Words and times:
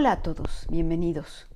Hola 0.00 0.12
a 0.12 0.22
todos, 0.22 0.66
bienvenidos. 0.70 1.46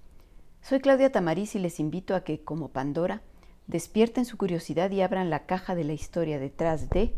Soy 0.60 0.80
Claudia 0.80 1.10
Tamariz 1.10 1.54
y 1.54 1.58
les 1.58 1.80
invito 1.80 2.14
a 2.14 2.24
que, 2.24 2.44
como 2.44 2.68
Pandora, 2.68 3.22
despierten 3.68 4.26
su 4.26 4.36
curiosidad 4.36 4.90
y 4.90 5.00
abran 5.00 5.30
la 5.30 5.46
caja 5.46 5.74
de 5.74 5.82
la 5.82 5.94
historia 5.94 6.38
detrás 6.38 6.90
de 6.90 7.14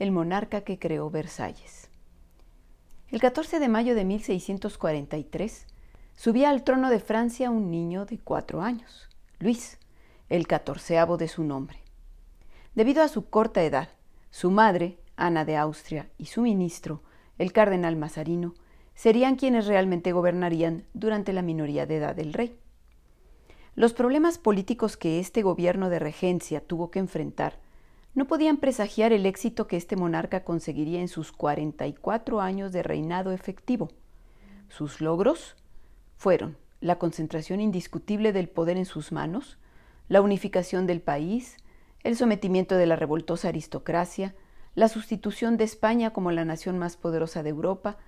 el 0.00 0.10
monarca 0.10 0.62
que 0.62 0.80
creó 0.80 1.10
Versalles. 1.10 1.90
El 3.06 3.20
14 3.20 3.60
de 3.60 3.68
mayo 3.68 3.94
de 3.94 4.04
1643 4.04 5.64
subía 6.16 6.50
al 6.50 6.64
trono 6.64 6.90
de 6.90 6.98
Francia 6.98 7.52
un 7.52 7.70
niño 7.70 8.04
de 8.04 8.18
cuatro 8.18 8.60
años, 8.60 9.08
Luis, 9.38 9.78
el 10.28 10.48
catorceavo 10.48 11.18
de 11.18 11.28
su 11.28 11.44
nombre. 11.44 11.84
Debido 12.74 13.04
a 13.04 13.08
su 13.08 13.30
corta 13.30 13.62
edad, 13.62 13.90
su 14.32 14.50
madre, 14.50 14.98
Ana 15.14 15.44
de 15.44 15.56
Austria, 15.56 16.08
y 16.18 16.26
su 16.26 16.42
ministro, 16.42 17.04
el 17.38 17.52
cardenal 17.52 17.94
Mazarino, 17.94 18.54
serían 18.98 19.36
quienes 19.36 19.68
realmente 19.68 20.10
gobernarían 20.10 20.84
durante 20.92 21.32
la 21.32 21.40
minoría 21.40 21.86
de 21.86 21.98
edad 21.98 22.16
del 22.16 22.32
rey. 22.32 22.58
Los 23.76 23.92
problemas 23.92 24.38
políticos 24.38 24.96
que 24.96 25.20
este 25.20 25.42
gobierno 25.42 25.88
de 25.88 26.00
regencia 26.00 26.60
tuvo 26.60 26.90
que 26.90 26.98
enfrentar 26.98 27.60
no 28.14 28.26
podían 28.26 28.56
presagiar 28.56 29.12
el 29.12 29.24
éxito 29.24 29.68
que 29.68 29.76
este 29.76 29.94
monarca 29.94 30.42
conseguiría 30.42 31.00
en 31.00 31.06
sus 31.06 31.30
44 31.30 32.40
años 32.40 32.72
de 32.72 32.82
reinado 32.82 33.30
efectivo. 33.30 33.88
Sus 34.68 35.00
logros 35.00 35.54
fueron 36.16 36.56
la 36.80 36.98
concentración 36.98 37.60
indiscutible 37.60 38.32
del 38.32 38.48
poder 38.48 38.78
en 38.78 38.84
sus 38.84 39.12
manos, 39.12 39.58
la 40.08 40.22
unificación 40.22 40.88
del 40.88 41.02
país, 41.02 41.56
el 42.02 42.16
sometimiento 42.16 42.74
de 42.74 42.86
la 42.86 42.96
revoltosa 42.96 43.46
aristocracia, 43.46 44.34
la 44.74 44.88
sustitución 44.88 45.56
de 45.56 45.62
España 45.62 46.12
como 46.12 46.32
la 46.32 46.44
nación 46.44 46.80
más 46.80 46.96
poderosa 46.96 47.44
de 47.44 47.50
Europa 47.50 47.98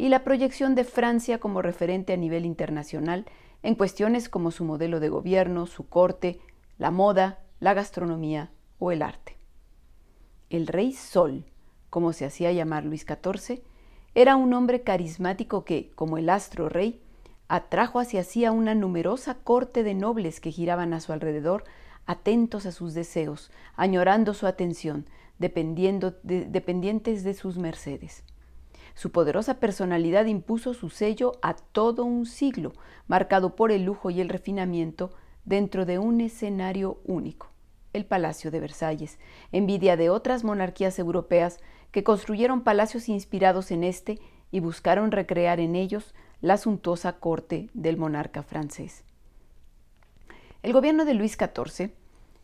y 0.00 0.08
la 0.08 0.24
proyección 0.24 0.74
de 0.74 0.84
Francia 0.84 1.38
como 1.38 1.60
referente 1.60 2.14
a 2.14 2.16
nivel 2.16 2.46
internacional 2.46 3.26
en 3.62 3.74
cuestiones 3.74 4.30
como 4.30 4.50
su 4.50 4.64
modelo 4.64 4.98
de 4.98 5.10
gobierno, 5.10 5.66
su 5.66 5.90
corte, 5.90 6.40
la 6.78 6.90
moda, 6.90 7.40
la 7.58 7.74
gastronomía 7.74 8.50
o 8.78 8.92
el 8.92 9.02
arte. 9.02 9.36
El 10.48 10.68
rey 10.68 10.94
Sol, 10.94 11.44
como 11.90 12.14
se 12.14 12.24
hacía 12.24 12.50
llamar 12.50 12.86
Luis 12.86 13.04
XIV, 13.04 13.62
era 14.14 14.36
un 14.36 14.54
hombre 14.54 14.80
carismático 14.80 15.66
que, 15.66 15.90
como 15.94 16.16
el 16.16 16.30
astro 16.30 16.70
rey, 16.70 17.02
atrajo 17.48 18.00
hacia 18.00 18.24
sí 18.24 18.46
a 18.46 18.52
una 18.52 18.74
numerosa 18.74 19.34
corte 19.34 19.82
de 19.82 19.92
nobles 19.92 20.40
que 20.40 20.50
giraban 20.50 20.94
a 20.94 21.00
su 21.00 21.12
alrededor, 21.12 21.64
atentos 22.06 22.64
a 22.64 22.72
sus 22.72 22.94
deseos, 22.94 23.50
añorando 23.76 24.32
su 24.32 24.46
atención, 24.46 25.04
dependientes 25.38 27.22
de 27.22 27.34
sus 27.34 27.58
mercedes. 27.58 28.24
Su 29.00 29.12
poderosa 29.12 29.60
personalidad 29.60 30.26
impuso 30.26 30.74
su 30.74 30.90
sello 30.90 31.38
a 31.40 31.54
todo 31.54 32.04
un 32.04 32.26
siglo, 32.26 32.74
marcado 33.06 33.56
por 33.56 33.72
el 33.72 33.82
lujo 33.82 34.10
y 34.10 34.20
el 34.20 34.28
refinamiento 34.28 35.10
dentro 35.46 35.86
de 35.86 35.98
un 35.98 36.20
escenario 36.20 37.00
único, 37.06 37.48
el 37.94 38.04
Palacio 38.04 38.50
de 38.50 38.60
Versalles, 38.60 39.18
envidia 39.52 39.96
de 39.96 40.10
otras 40.10 40.44
monarquías 40.44 40.98
europeas 40.98 41.60
que 41.92 42.04
construyeron 42.04 42.60
palacios 42.60 43.08
inspirados 43.08 43.70
en 43.70 43.84
este 43.84 44.18
y 44.50 44.60
buscaron 44.60 45.12
recrear 45.12 45.60
en 45.60 45.76
ellos 45.76 46.14
la 46.42 46.58
suntuosa 46.58 47.14
corte 47.14 47.70
del 47.72 47.96
monarca 47.96 48.42
francés. 48.42 49.04
El 50.62 50.74
gobierno 50.74 51.06
de 51.06 51.14
Luis 51.14 51.38
XIV 51.38 51.92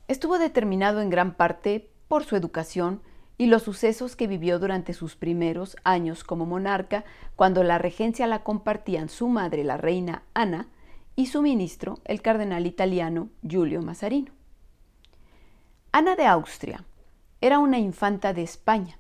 estuvo 0.08 0.38
determinado 0.38 1.02
en 1.02 1.10
gran 1.10 1.34
parte 1.34 1.90
por 2.08 2.24
su 2.24 2.34
educación 2.34 3.02
y 3.38 3.46
los 3.46 3.62
sucesos 3.62 4.16
que 4.16 4.26
vivió 4.26 4.58
durante 4.58 4.94
sus 4.94 5.16
primeros 5.16 5.76
años 5.84 6.24
como 6.24 6.46
monarca, 6.46 7.04
cuando 7.34 7.62
la 7.62 7.78
regencia 7.78 8.26
la 8.26 8.42
compartían 8.42 9.08
su 9.08 9.28
madre, 9.28 9.64
la 9.64 9.76
reina 9.76 10.22
Ana, 10.34 10.68
y 11.16 11.26
su 11.26 11.42
ministro, 11.42 11.98
el 12.04 12.20
cardenal 12.20 12.66
italiano 12.66 13.30
Giulio 13.46 13.82
Mazzarino. 13.82 14.32
Ana 15.92 16.14
de 16.14 16.26
Austria 16.26 16.84
era 17.40 17.58
una 17.58 17.78
infanta 17.78 18.32
de 18.32 18.42
España, 18.42 18.98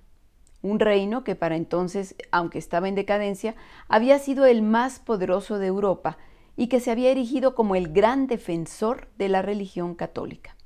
un 0.62 0.80
reino 0.80 1.24
que 1.24 1.34
para 1.34 1.56
entonces, 1.56 2.16
aunque 2.30 2.58
estaba 2.58 2.88
en 2.88 2.94
decadencia, 2.94 3.54
había 3.88 4.18
sido 4.18 4.46
el 4.46 4.62
más 4.62 4.98
poderoso 4.98 5.58
de 5.58 5.66
Europa 5.66 6.16
y 6.56 6.68
que 6.68 6.80
se 6.80 6.90
había 6.90 7.10
erigido 7.10 7.54
como 7.54 7.76
el 7.76 7.92
gran 7.92 8.26
defensor 8.26 9.08
de 9.18 9.28
la 9.28 9.42
religión 9.42 9.94
católica. 9.94 10.56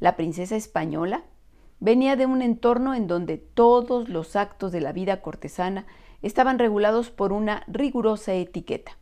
La 0.00 0.16
princesa 0.16 0.54
española 0.54 1.24
Venía 1.80 2.16
de 2.16 2.26
un 2.26 2.42
entorno 2.42 2.94
en 2.94 3.06
donde 3.06 3.38
todos 3.38 4.08
los 4.08 4.34
actos 4.34 4.72
de 4.72 4.80
la 4.80 4.92
vida 4.92 5.20
cortesana 5.20 5.86
estaban 6.22 6.58
regulados 6.58 7.10
por 7.10 7.32
una 7.32 7.62
rigurosa 7.68 8.34
etiqueta. 8.34 8.92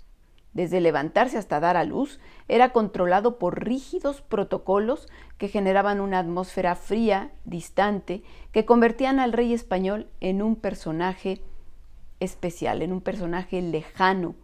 Desde 0.53 0.81
levantarse 0.81 1.37
hasta 1.37 1.61
dar 1.61 1.77
a 1.77 1.85
luz, 1.85 2.19
era 2.49 2.73
controlado 2.73 3.39
por 3.39 3.65
rígidos 3.65 4.23
protocolos 4.23 5.07
que 5.37 5.49
generaban 5.49 6.01
una 6.01 6.19
atmósfera 6.19 6.75
fría, 6.77 7.31
distante, 7.45 8.23
que 8.53 8.65
convertían 8.65 9.21
al 9.21 9.33
rey 9.33 9.53
español 9.53 10.09
en 10.21 10.43
un 10.43 10.57
personaje 10.57 11.43
especial, 12.21 12.83
en 12.83 12.93
un 12.93 13.03
personaje 13.03 13.61
lejano, 13.61 14.35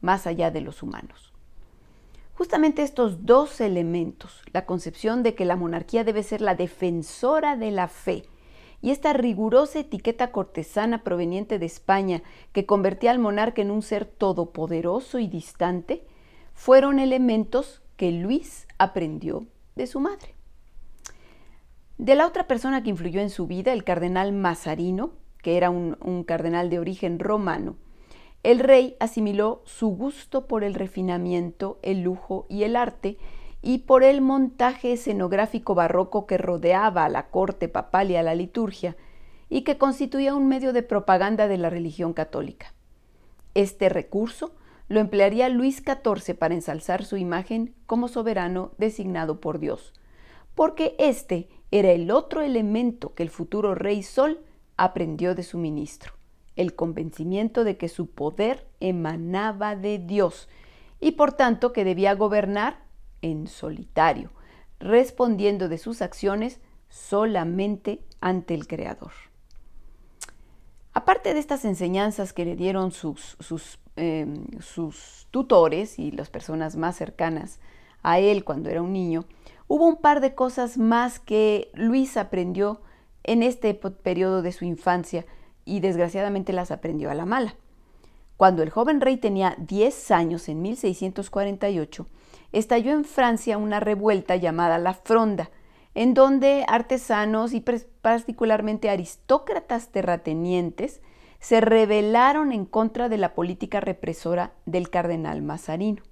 más 0.00 0.26
allá 0.26 0.50
de 0.50 0.62
los 0.62 0.82
humanos. 0.82 1.31
Justamente 2.42 2.82
estos 2.82 3.24
dos 3.24 3.60
elementos, 3.60 4.42
la 4.52 4.66
concepción 4.66 5.22
de 5.22 5.36
que 5.36 5.44
la 5.44 5.54
monarquía 5.54 6.02
debe 6.02 6.24
ser 6.24 6.40
la 6.40 6.56
defensora 6.56 7.56
de 7.56 7.70
la 7.70 7.86
fe 7.86 8.24
y 8.80 8.90
esta 8.90 9.12
rigurosa 9.12 9.78
etiqueta 9.78 10.32
cortesana 10.32 11.04
proveniente 11.04 11.60
de 11.60 11.66
España 11.66 12.24
que 12.52 12.66
convertía 12.66 13.12
al 13.12 13.20
monarca 13.20 13.62
en 13.62 13.70
un 13.70 13.80
ser 13.80 14.06
todopoderoso 14.06 15.20
y 15.20 15.28
distante, 15.28 16.04
fueron 16.52 16.98
elementos 16.98 17.80
que 17.96 18.10
Luis 18.10 18.66
aprendió 18.76 19.46
de 19.76 19.86
su 19.86 20.00
madre. 20.00 20.34
De 21.96 22.16
la 22.16 22.26
otra 22.26 22.48
persona 22.48 22.82
que 22.82 22.90
influyó 22.90 23.20
en 23.20 23.30
su 23.30 23.46
vida, 23.46 23.72
el 23.72 23.84
cardenal 23.84 24.32
Mazarino, 24.32 25.12
que 25.42 25.56
era 25.56 25.70
un, 25.70 25.96
un 26.00 26.24
cardenal 26.24 26.70
de 26.70 26.80
origen 26.80 27.20
romano, 27.20 27.76
el 28.42 28.58
rey 28.58 28.96
asimiló 28.98 29.62
su 29.64 29.88
gusto 29.88 30.46
por 30.46 30.64
el 30.64 30.74
refinamiento, 30.74 31.78
el 31.82 32.02
lujo 32.02 32.46
y 32.48 32.64
el 32.64 32.74
arte, 32.74 33.16
y 33.62 33.78
por 33.78 34.02
el 34.02 34.20
montaje 34.20 34.92
escenográfico 34.92 35.76
barroco 35.76 36.26
que 36.26 36.38
rodeaba 36.38 37.04
a 37.04 37.08
la 37.08 37.28
corte 37.28 37.68
papal 37.68 38.10
y 38.10 38.16
a 38.16 38.22
la 38.24 38.34
liturgia, 38.34 38.96
y 39.48 39.62
que 39.62 39.78
constituía 39.78 40.34
un 40.34 40.48
medio 40.48 40.72
de 40.72 40.82
propaganda 40.82 41.46
de 41.46 41.58
la 41.58 41.70
religión 41.70 42.14
católica. 42.14 42.74
Este 43.54 43.88
recurso 43.88 44.52
lo 44.88 44.98
emplearía 44.98 45.48
Luis 45.48 45.76
XIV 45.76 46.34
para 46.36 46.54
ensalzar 46.54 47.04
su 47.04 47.16
imagen 47.16 47.74
como 47.86 48.08
soberano 48.08 48.72
designado 48.78 49.40
por 49.40 49.60
Dios, 49.60 49.92
porque 50.56 50.96
este 50.98 51.48
era 51.70 51.92
el 51.92 52.10
otro 52.10 52.40
elemento 52.40 53.14
que 53.14 53.22
el 53.22 53.30
futuro 53.30 53.76
rey 53.76 54.02
Sol 54.02 54.40
aprendió 54.76 55.36
de 55.36 55.44
su 55.44 55.58
ministro 55.58 56.14
el 56.56 56.74
convencimiento 56.74 57.64
de 57.64 57.76
que 57.76 57.88
su 57.88 58.10
poder 58.10 58.66
emanaba 58.80 59.76
de 59.76 59.98
Dios 59.98 60.48
y 61.00 61.12
por 61.12 61.32
tanto 61.32 61.72
que 61.72 61.84
debía 61.84 62.14
gobernar 62.14 62.84
en 63.22 63.46
solitario, 63.46 64.30
respondiendo 64.78 65.68
de 65.68 65.78
sus 65.78 66.02
acciones 66.02 66.60
solamente 66.88 68.04
ante 68.20 68.54
el 68.54 68.66
Creador. 68.66 69.12
Aparte 70.92 71.32
de 71.32 71.40
estas 71.40 71.64
enseñanzas 71.64 72.32
que 72.32 72.44
le 72.44 72.54
dieron 72.54 72.92
sus, 72.92 73.36
sus, 73.40 73.78
em, 73.96 74.44
sus 74.60 75.26
tutores 75.30 75.98
y 75.98 76.10
las 76.10 76.28
personas 76.28 76.76
más 76.76 76.96
cercanas 76.96 77.60
a 78.02 78.18
él 78.18 78.44
cuando 78.44 78.68
era 78.68 78.82
un 78.82 78.92
niño, 78.92 79.24
hubo 79.68 79.86
un 79.86 79.96
par 79.96 80.20
de 80.20 80.34
cosas 80.34 80.76
más 80.76 81.18
que 81.18 81.70
Luis 81.74 82.16
aprendió 82.16 82.82
en 83.24 83.42
este 83.42 83.72
periodo 83.74 84.42
de 84.42 84.52
su 84.52 84.64
infancia 84.64 85.24
y 85.64 85.80
desgraciadamente 85.80 86.52
las 86.52 86.70
aprendió 86.70 87.10
a 87.10 87.14
la 87.14 87.26
mala. 87.26 87.56
Cuando 88.36 88.62
el 88.62 88.70
joven 88.70 89.00
rey 89.00 89.18
tenía 89.18 89.54
10 89.58 90.10
años, 90.10 90.48
en 90.48 90.62
1648, 90.62 92.06
estalló 92.52 92.92
en 92.92 93.04
Francia 93.04 93.58
una 93.58 93.80
revuelta 93.80 94.36
llamada 94.36 94.78
la 94.78 94.94
Fronda, 94.94 95.50
en 95.94 96.14
donde 96.14 96.64
artesanos 96.68 97.52
y 97.52 97.60
particularmente 97.60 98.90
aristócratas 98.90 99.88
terratenientes 99.90 101.00
se 101.38 101.60
rebelaron 101.60 102.52
en 102.52 102.64
contra 102.64 103.08
de 103.08 103.18
la 103.18 103.34
política 103.34 103.80
represora 103.80 104.52
del 104.64 104.90
cardenal 104.90 105.42
Mazarino. 105.42 106.02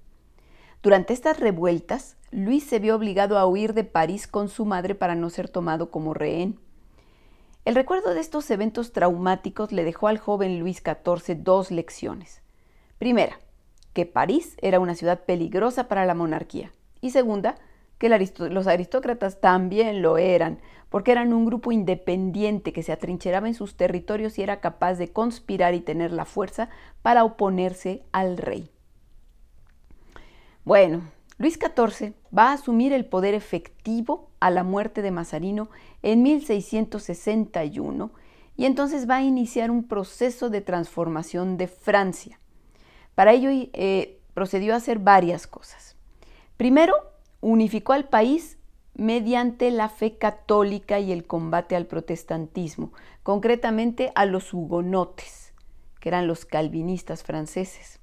Durante 0.83 1.13
estas 1.13 1.39
revueltas, 1.39 2.17
Luis 2.31 2.63
se 2.63 2.79
vio 2.79 2.95
obligado 2.95 3.37
a 3.37 3.45
huir 3.45 3.73
de 3.73 3.83
París 3.83 4.27
con 4.27 4.49
su 4.49 4.65
madre 4.65 4.95
para 4.95 5.15
no 5.15 5.29
ser 5.29 5.47
tomado 5.47 5.91
como 5.91 6.13
rehén. 6.13 6.59
El 7.63 7.75
recuerdo 7.75 8.13
de 8.13 8.21
estos 8.21 8.49
eventos 8.49 8.91
traumáticos 8.91 9.71
le 9.71 9.83
dejó 9.83 10.07
al 10.07 10.17
joven 10.17 10.59
Luis 10.59 10.81
XIV 10.83 11.37
dos 11.37 11.69
lecciones. 11.69 12.41
Primera, 12.97 13.39
que 13.93 14.07
París 14.07 14.57
era 14.61 14.79
una 14.79 14.95
ciudad 14.95 15.25
peligrosa 15.25 15.87
para 15.87 16.05
la 16.05 16.15
monarquía. 16.15 16.71
Y 17.01 17.11
segunda, 17.11 17.55
que 17.99 18.09
los 18.09 18.65
aristócratas 18.65 19.41
también 19.41 20.01
lo 20.01 20.17
eran, 20.17 20.59
porque 20.89 21.11
eran 21.11 21.33
un 21.33 21.45
grupo 21.45 21.71
independiente 21.71 22.73
que 22.73 22.81
se 22.81 22.91
atrincheraba 22.91 23.47
en 23.47 23.53
sus 23.53 23.75
territorios 23.75 24.39
y 24.39 24.41
era 24.41 24.59
capaz 24.59 24.95
de 24.95 25.13
conspirar 25.13 25.75
y 25.75 25.81
tener 25.81 26.11
la 26.11 26.25
fuerza 26.25 26.69
para 27.03 27.23
oponerse 27.23 28.03
al 28.11 28.37
rey. 28.37 28.71
Bueno, 30.65 31.03
Luis 31.41 31.57
XIV 31.57 32.13
va 32.37 32.49
a 32.49 32.53
asumir 32.53 32.93
el 32.93 33.05
poder 33.05 33.33
efectivo 33.33 34.29
a 34.39 34.51
la 34.51 34.63
muerte 34.63 35.01
de 35.01 35.09
Mazarino 35.09 35.71
en 36.03 36.21
1661 36.21 38.11
y 38.55 38.65
entonces 38.65 39.09
va 39.09 39.15
a 39.15 39.23
iniciar 39.23 39.71
un 39.71 39.87
proceso 39.87 40.51
de 40.51 40.61
transformación 40.61 41.57
de 41.57 41.67
Francia. 41.67 42.39
Para 43.15 43.33
ello 43.33 43.49
eh, 43.51 44.19
procedió 44.35 44.75
a 44.75 44.77
hacer 44.77 44.99
varias 44.99 45.47
cosas. 45.47 45.95
Primero, 46.57 46.93
unificó 47.39 47.93
al 47.93 48.07
país 48.07 48.59
mediante 48.93 49.71
la 49.71 49.89
fe 49.89 50.19
católica 50.19 50.99
y 50.99 51.11
el 51.11 51.25
combate 51.25 51.75
al 51.75 51.87
protestantismo, 51.87 52.93
concretamente 53.23 54.11
a 54.13 54.25
los 54.25 54.53
hugonotes, 54.53 55.55
que 56.01 56.09
eran 56.09 56.27
los 56.27 56.45
calvinistas 56.45 57.23
franceses. 57.23 58.00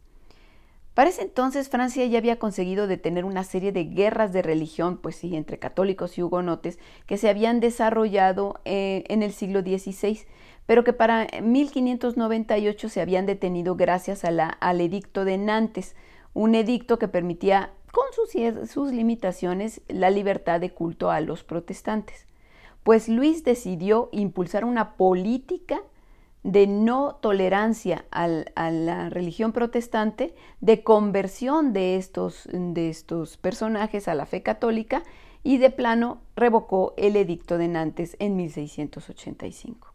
Para 0.99 1.11
ese 1.11 1.23
entonces 1.23 1.69
Francia 1.69 2.05
ya 2.07 2.19
había 2.19 2.41
conseguido 2.41 2.89
detener 2.89 3.25
una 3.25 3.45
serie 3.45 3.71
de 3.71 3.85
guerras 3.85 4.33
de 4.33 4.43
religión, 4.43 4.97
pues 4.97 5.15
sí, 5.15 5.37
entre 5.37 5.61
católicos 5.61 6.19
y 6.19 6.25
hugonotes, 6.25 6.81
que 7.07 7.17
se 7.19 7.29
habían 7.29 7.61
desarrollado 7.61 8.59
eh, 8.65 9.05
en 9.07 9.23
el 9.23 9.33
siglo 9.33 9.61
XVI, 9.61 10.19
pero 10.67 10.83
que 10.83 10.93
para 10.93 11.29
1598 11.41 12.89
se 12.89 13.01
habían 13.01 13.27
detenido 13.27 13.77
gracias 13.77 14.25
al 14.25 14.81
edicto 14.81 15.25
de 15.25 15.39
Nantes, 15.39 15.95
un 16.35 16.57
edicto 16.57 16.99
que 16.99 17.07
permitía, 17.07 17.71
con 17.93 18.07
sus, 18.13 18.69
sus 18.69 18.91
limitaciones, 18.91 19.83
la 19.87 20.11
libertad 20.11 20.59
de 20.59 20.71
culto 20.71 21.13
a 21.13 21.21
los 21.21 21.45
protestantes. 21.45 22.27
Pues 22.83 23.09
Luis 23.09 23.45
decidió 23.45 24.09
impulsar 24.11 24.65
una 24.65 24.97
política 24.97 25.81
de 26.43 26.67
no 26.67 27.17
tolerancia 27.17 28.05
a 28.11 28.71
la 28.71 29.11
religión 29.11 29.53
protestante, 29.53 30.35
de 30.61 30.83
conversión 30.83 31.73
de 31.73 31.97
estos, 31.97 32.49
de 32.53 32.89
estos 32.89 33.37
personajes 33.37 34.09
a 34.09 34.15
la 34.15 34.27
fe 34.27 34.43
católica 34.43 35.03
y 35.43 35.59
de 35.59 35.71
plano 35.71 36.21
revocó 36.37 36.95
el 36.97 37.17
edicto 37.17 37.59
de 37.59 37.69
Nantes 37.69 38.17
en 38.19 38.37
1685. 38.37 39.95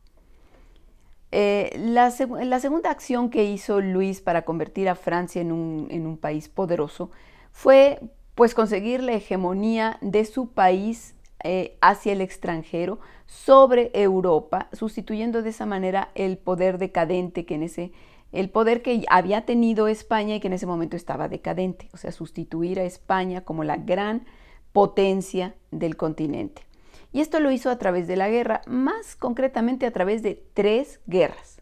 Eh, 1.36 1.76
la, 1.80 2.12
segunda 2.12 2.92
acción 2.92 3.32
que 3.32 3.44
hizo 3.44 3.82
Luis 3.82 4.22
para 4.22 4.44
convertir 4.44 4.88
a 4.88 4.96
Francia 4.96 5.42
en 5.42 5.52
un, 5.52 5.88
en 5.90 6.06
un 6.06 6.18
país 6.18 6.48
poderoso 6.48 7.10
fue 7.52 8.00
pues 8.36 8.54
conseguir 8.54 9.02
la 9.02 9.14
hegemonía 9.14 9.98
de 10.02 10.26
su 10.26 10.50
país 10.50 11.16
eh, 11.44 11.78
hacia 11.82 12.14
el 12.14 12.22
extranjero 12.22 13.00
sobre 13.28 13.92
Europa, 13.94 14.70
sustituyendo 14.74 15.42
de 15.42 15.50
esa 15.50 15.66
manera 15.66 16.10
el 16.16 16.38
poder 16.38 16.78
decadente 16.78 17.46
que 17.46 17.56
en 17.56 17.64
ese 17.64 17.92
el 18.32 18.50
poder 18.50 18.82
que 18.82 19.06
había 19.10 19.46
tenido 19.46 19.88
España 19.88 20.36
y 20.36 20.40
que 20.40 20.48
en 20.48 20.54
ese 20.54 20.66
momento 20.66 20.98
estaba 20.98 21.30
decadente, 21.30 21.88
o 21.94 21.98
sea, 21.98 22.12
sustituir 22.12 22.80
a 22.80 22.84
España 22.84 23.42
como 23.42 23.64
la 23.64 23.78
gran 23.78 24.26
potencia 24.72 25.56
del 25.70 25.96
continente. 25.96 26.64
Y 27.12 27.22
esto 27.22 27.40
lo 27.40 27.52
hizo 27.52 27.70
a 27.70 27.78
través 27.78 28.08
de 28.08 28.16
la 28.16 28.30
guerra, 28.30 28.62
más 28.66 29.16
concretamente 29.16 29.86
a 29.86 29.92
través 29.92 30.24
de 30.24 30.44
tres 30.56 31.00
guerras. 31.06 31.62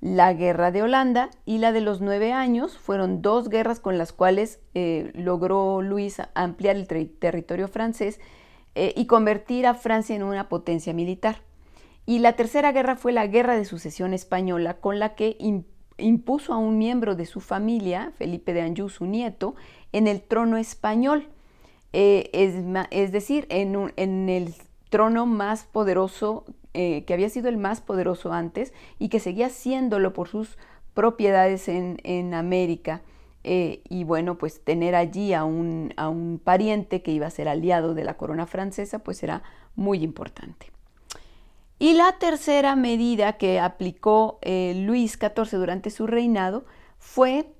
La 0.00 0.32
guerra 0.32 0.72
de 0.72 0.82
Holanda 0.82 1.30
y 1.44 1.58
la 1.58 1.70
de 1.70 1.80
los 1.80 2.00
nueve 2.00 2.32
años 2.32 2.76
fueron 2.76 3.22
dos 3.22 3.48
guerras 3.48 3.78
con 3.78 3.96
las 3.96 4.12
cuales 4.12 4.58
eh, 4.74 5.12
logró 5.14 5.80
Luis 5.82 6.20
ampliar 6.34 6.74
el 6.74 6.88
territorio 6.88 7.68
francés 7.68 8.18
eh, 8.74 8.94
y 8.96 9.06
convertir 9.06 9.66
a 9.66 9.74
Francia 9.74 10.16
en 10.16 10.22
una 10.22 10.48
potencia 10.48 10.92
militar. 10.92 11.42
Y 12.06 12.18
la 12.18 12.32
tercera 12.34 12.72
guerra 12.72 12.96
fue 12.96 13.12
la 13.12 13.26
Guerra 13.26 13.56
de 13.56 13.64
Sucesión 13.64 14.14
Española, 14.14 14.78
con 14.78 14.98
la 14.98 15.14
que 15.14 15.36
impuso 15.98 16.52
a 16.52 16.56
un 16.56 16.78
miembro 16.78 17.14
de 17.14 17.26
su 17.26 17.40
familia, 17.40 18.12
Felipe 18.16 18.52
de 18.52 18.62
Anjou, 18.62 18.88
su 18.88 19.06
nieto, 19.06 19.54
en 19.92 20.08
el 20.08 20.22
trono 20.22 20.56
español. 20.56 21.28
Eh, 21.92 22.30
es, 22.32 23.12
decir, 23.12 23.46
en, 23.50 24.28
el 24.28 24.54
trono 24.88 25.26
más 25.26 25.64
poderoso, 25.64 26.44
eh, 26.74 27.04
que 27.04 27.12
había 27.14 27.28
sido 27.28 27.48
el 27.48 27.58
más 27.58 27.82
poderoso 27.82 28.32
antes 28.32 28.72
y 28.98 29.10
que 29.10 29.20
seguía 29.20 29.50
siéndolo 29.50 30.12
por 30.12 30.28
sus 30.28 30.56
propiedades 30.94 31.68
en 31.68 32.34
América. 32.34 33.02
Eh, 33.44 33.82
y 33.88 34.04
bueno, 34.04 34.38
pues 34.38 34.62
tener 34.62 34.94
allí 34.94 35.34
a 35.34 35.44
un, 35.44 36.40
pariente 36.44 37.02
que 37.02 37.10
iba 37.10 37.26
a 37.26 37.30
ser 37.30 37.48
aliado 37.48 37.94
de 37.94 38.04
la 38.04 38.16
corona 38.16 38.46
francesa, 38.46 39.00
pues 39.00 39.22
era 39.22 39.42
muy 39.74 40.02
importante. 40.02 40.70
Y 41.78 41.94
la 41.94 42.12
tercera 42.18 42.76
medida 42.76 43.34
que 43.34 43.58
aplicó 43.58 44.38
eh, 44.42 44.74
Luis 44.76 45.18
XIV 45.18 45.58
durante 45.58 45.90
su 45.90 46.06
reinado 46.06 46.64
fue 46.98 47.52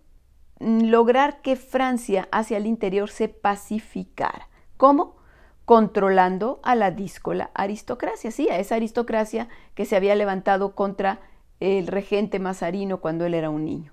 mm, 0.60 0.84
lograr 0.84 1.42
que 1.42 1.56
Francia 1.56 2.28
hacia 2.30 2.58
el 2.58 2.66
interior 2.66 3.10
se 3.10 3.28
pacificara. 3.28 4.48
¿Cómo? 4.76 5.16
Controlando 5.64 6.60
a 6.62 6.76
la 6.76 6.92
díscola 6.92 7.50
aristocracia, 7.54 8.30
sí, 8.30 8.48
a 8.48 8.58
esa 8.58 8.76
aristocracia 8.76 9.48
que 9.74 9.84
se 9.84 9.96
había 9.96 10.14
levantado 10.14 10.74
contra 10.76 11.20
el 11.58 11.86
regente 11.86 12.38
Mazarino 12.38 13.00
cuando 13.00 13.26
él 13.26 13.34
era 13.34 13.50
un 13.50 13.64
niño. 13.64 13.92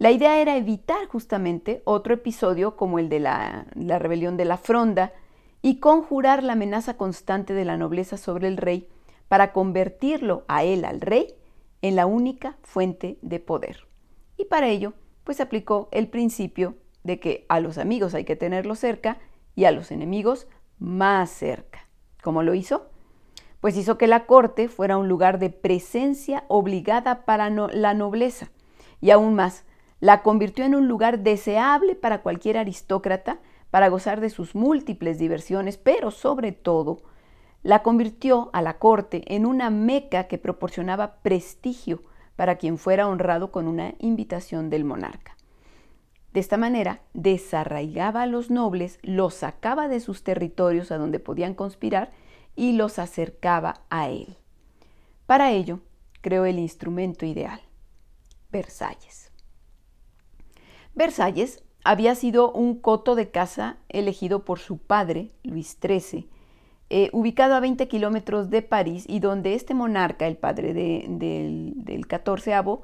La 0.00 0.10
idea 0.10 0.40
era 0.40 0.56
evitar 0.56 1.08
justamente 1.08 1.82
otro 1.84 2.14
episodio 2.14 2.74
como 2.74 2.98
el 2.98 3.10
de 3.10 3.20
la, 3.20 3.66
rebelión 3.74 4.38
de 4.38 4.46
la 4.46 4.56
Fronda 4.56 5.12
y 5.60 5.78
conjurar 5.78 6.42
la 6.42 6.54
amenaza 6.54 6.96
constante 6.96 7.52
de 7.52 7.66
la 7.66 7.76
nobleza 7.76 8.16
sobre 8.16 8.48
el 8.48 8.56
rey 8.56 8.88
para 9.28 9.52
convertirlo 9.52 10.46
a 10.48 10.64
él, 10.64 10.86
al 10.86 11.02
rey, 11.02 11.34
en 11.82 11.96
la 11.96 12.06
única 12.06 12.56
fuente 12.62 13.18
de 13.20 13.40
poder. 13.40 13.88
Y 14.38 14.46
para 14.46 14.68
ello, 14.68 14.94
pues 15.22 15.38
aplicó 15.38 15.90
el 15.92 16.08
principio 16.08 16.76
de 17.04 17.20
que 17.20 17.44
a 17.50 17.60
los 17.60 17.76
amigos 17.76 18.14
hay 18.14 18.24
que 18.24 18.36
tenerlos 18.36 18.78
cerca 18.78 19.18
y 19.54 19.66
a 19.66 19.70
los 19.70 19.90
enemigos 19.90 20.48
más 20.78 21.28
cerca. 21.28 21.90
¿Cómo 22.22 22.42
lo 22.42 22.54
hizo? 22.54 22.86
Pues 23.60 23.76
hizo 23.76 23.98
que 23.98 24.06
la 24.06 24.24
corte 24.24 24.68
fuera 24.68 24.96
un 24.96 25.08
lugar 25.08 25.38
de 25.38 25.50
presencia 25.50 26.44
obligada 26.48 27.26
para 27.26 27.50
la 27.50 27.92
nobleza 27.92 28.50
y 29.02 29.10
aún 29.10 29.34
más 29.34 29.66
la 30.00 30.22
convirtió 30.22 30.64
en 30.64 30.74
un 30.74 30.88
lugar 30.88 31.20
deseable 31.20 31.94
para 31.94 32.22
cualquier 32.22 32.56
aristócrata 32.56 33.38
para 33.70 33.88
gozar 33.88 34.20
de 34.20 34.30
sus 34.30 34.54
múltiples 34.54 35.18
diversiones, 35.18 35.76
pero 35.76 36.10
sobre 36.10 36.52
todo 36.52 37.02
la 37.62 37.82
convirtió 37.82 38.50
a 38.52 38.62
la 38.62 38.78
corte 38.78 39.22
en 39.34 39.46
una 39.46 39.70
meca 39.70 40.24
que 40.24 40.38
proporcionaba 40.38 41.16
prestigio 41.16 42.02
para 42.34 42.56
quien 42.56 42.78
fuera 42.78 43.06
honrado 43.06 43.52
con 43.52 43.68
una 43.68 43.94
invitación 43.98 44.70
del 44.70 44.84
monarca. 44.84 45.36
De 46.32 46.40
esta 46.40 46.56
manera, 46.56 47.02
desarraigaba 47.12 48.22
a 48.22 48.26
los 48.26 48.50
nobles, 48.50 48.98
los 49.02 49.34
sacaba 49.34 49.88
de 49.88 50.00
sus 50.00 50.22
territorios 50.22 50.90
a 50.90 50.98
donde 50.98 51.18
podían 51.18 51.54
conspirar 51.54 52.12
y 52.56 52.72
los 52.72 52.98
acercaba 52.98 53.82
a 53.90 54.08
él. 54.08 54.38
Para 55.26 55.50
ello, 55.50 55.80
creó 56.22 56.44
el 56.44 56.58
instrumento 56.58 57.26
ideal, 57.26 57.60
Versalles. 58.50 59.29
Versalles 60.94 61.62
había 61.84 62.14
sido 62.14 62.52
un 62.52 62.78
coto 62.78 63.14
de 63.14 63.30
caza 63.30 63.78
elegido 63.88 64.44
por 64.44 64.58
su 64.58 64.78
padre, 64.78 65.30
Luis 65.42 65.78
XIII, 65.80 66.28
eh, 66.90 67.08
ubicado 67.12 67.54
a 67.54 67.60
20 67.60 67.86
kilómetros 67.88 68.50
de 68.50 68.62
París 68.62 69.04
y 69.08 69.20
donde 69.20 69.54
este 69.54 69.74
monarca, 69.74 70.26
el 70.26 70.36
padre 70.36 70.74
del, 70.74 72.06
catorceavo, 72.08 72.82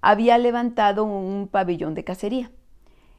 había 0.00 0.38
levantado 0.38 1.04
un 1.04 1.48
pabellón 1.48 1.94
de 1.94 2.04
cacería. 2.04 2.50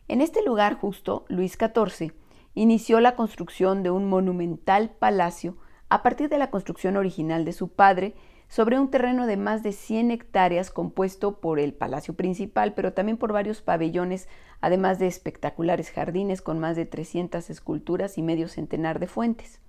En 0.07 0.21
este 0.21 0.41
lugar 0.43 0.75
justo, 0.75 1.25
Luis 1.27 1.57
XIV 1.59 2.13
inició 2.55 3.01
la 3.01 3.15
construcción 3.15 3.83
de 3.83 3.91
un 3.91 4.07
monumental 4.07 4.89
palacio 4.89 5.57
a 5.89 6.01
partir 6.01 6.29
de 6.29 6.37
la 6.37 6.49
construcción 6.49 6.97
original 6.97 7.45
de 7.45 7.53
su 7.53 7.67
padre, 7.67 8.15
sobre 8.49 8.79
un 8.79 8.89
terreno 8.89 9.27
de 9.27 9.37
más 9.37 9.61
de 9.61 9.71
100 9.71 10.09
hectáreas 10.09 10.71
compuesto 10.71 11.39
por 11.39 11.59
el 11.59 11.71
palacio 11.71 12.15
principal, 12.15 12.73
pero 12.73 12.93
también 12.93 13.17
por 13.17 13.31
varios 13.31 13.61
pabellones, 13.61 14.27
además 14.59 14.97
de 14.97 15.05
espectaculares 15.05 15.91
jardines 15.91 16.41
con 16.41 16.59
más 16.59 16.75
de 16.75 16.87
300 16.87 17.47
esculturas 17.51 18.17
y 18.17 18.23
medio 18.23 18.47
centenar 18.47 18.99
de 18.99 19.05
fuentes. 19.05 19.61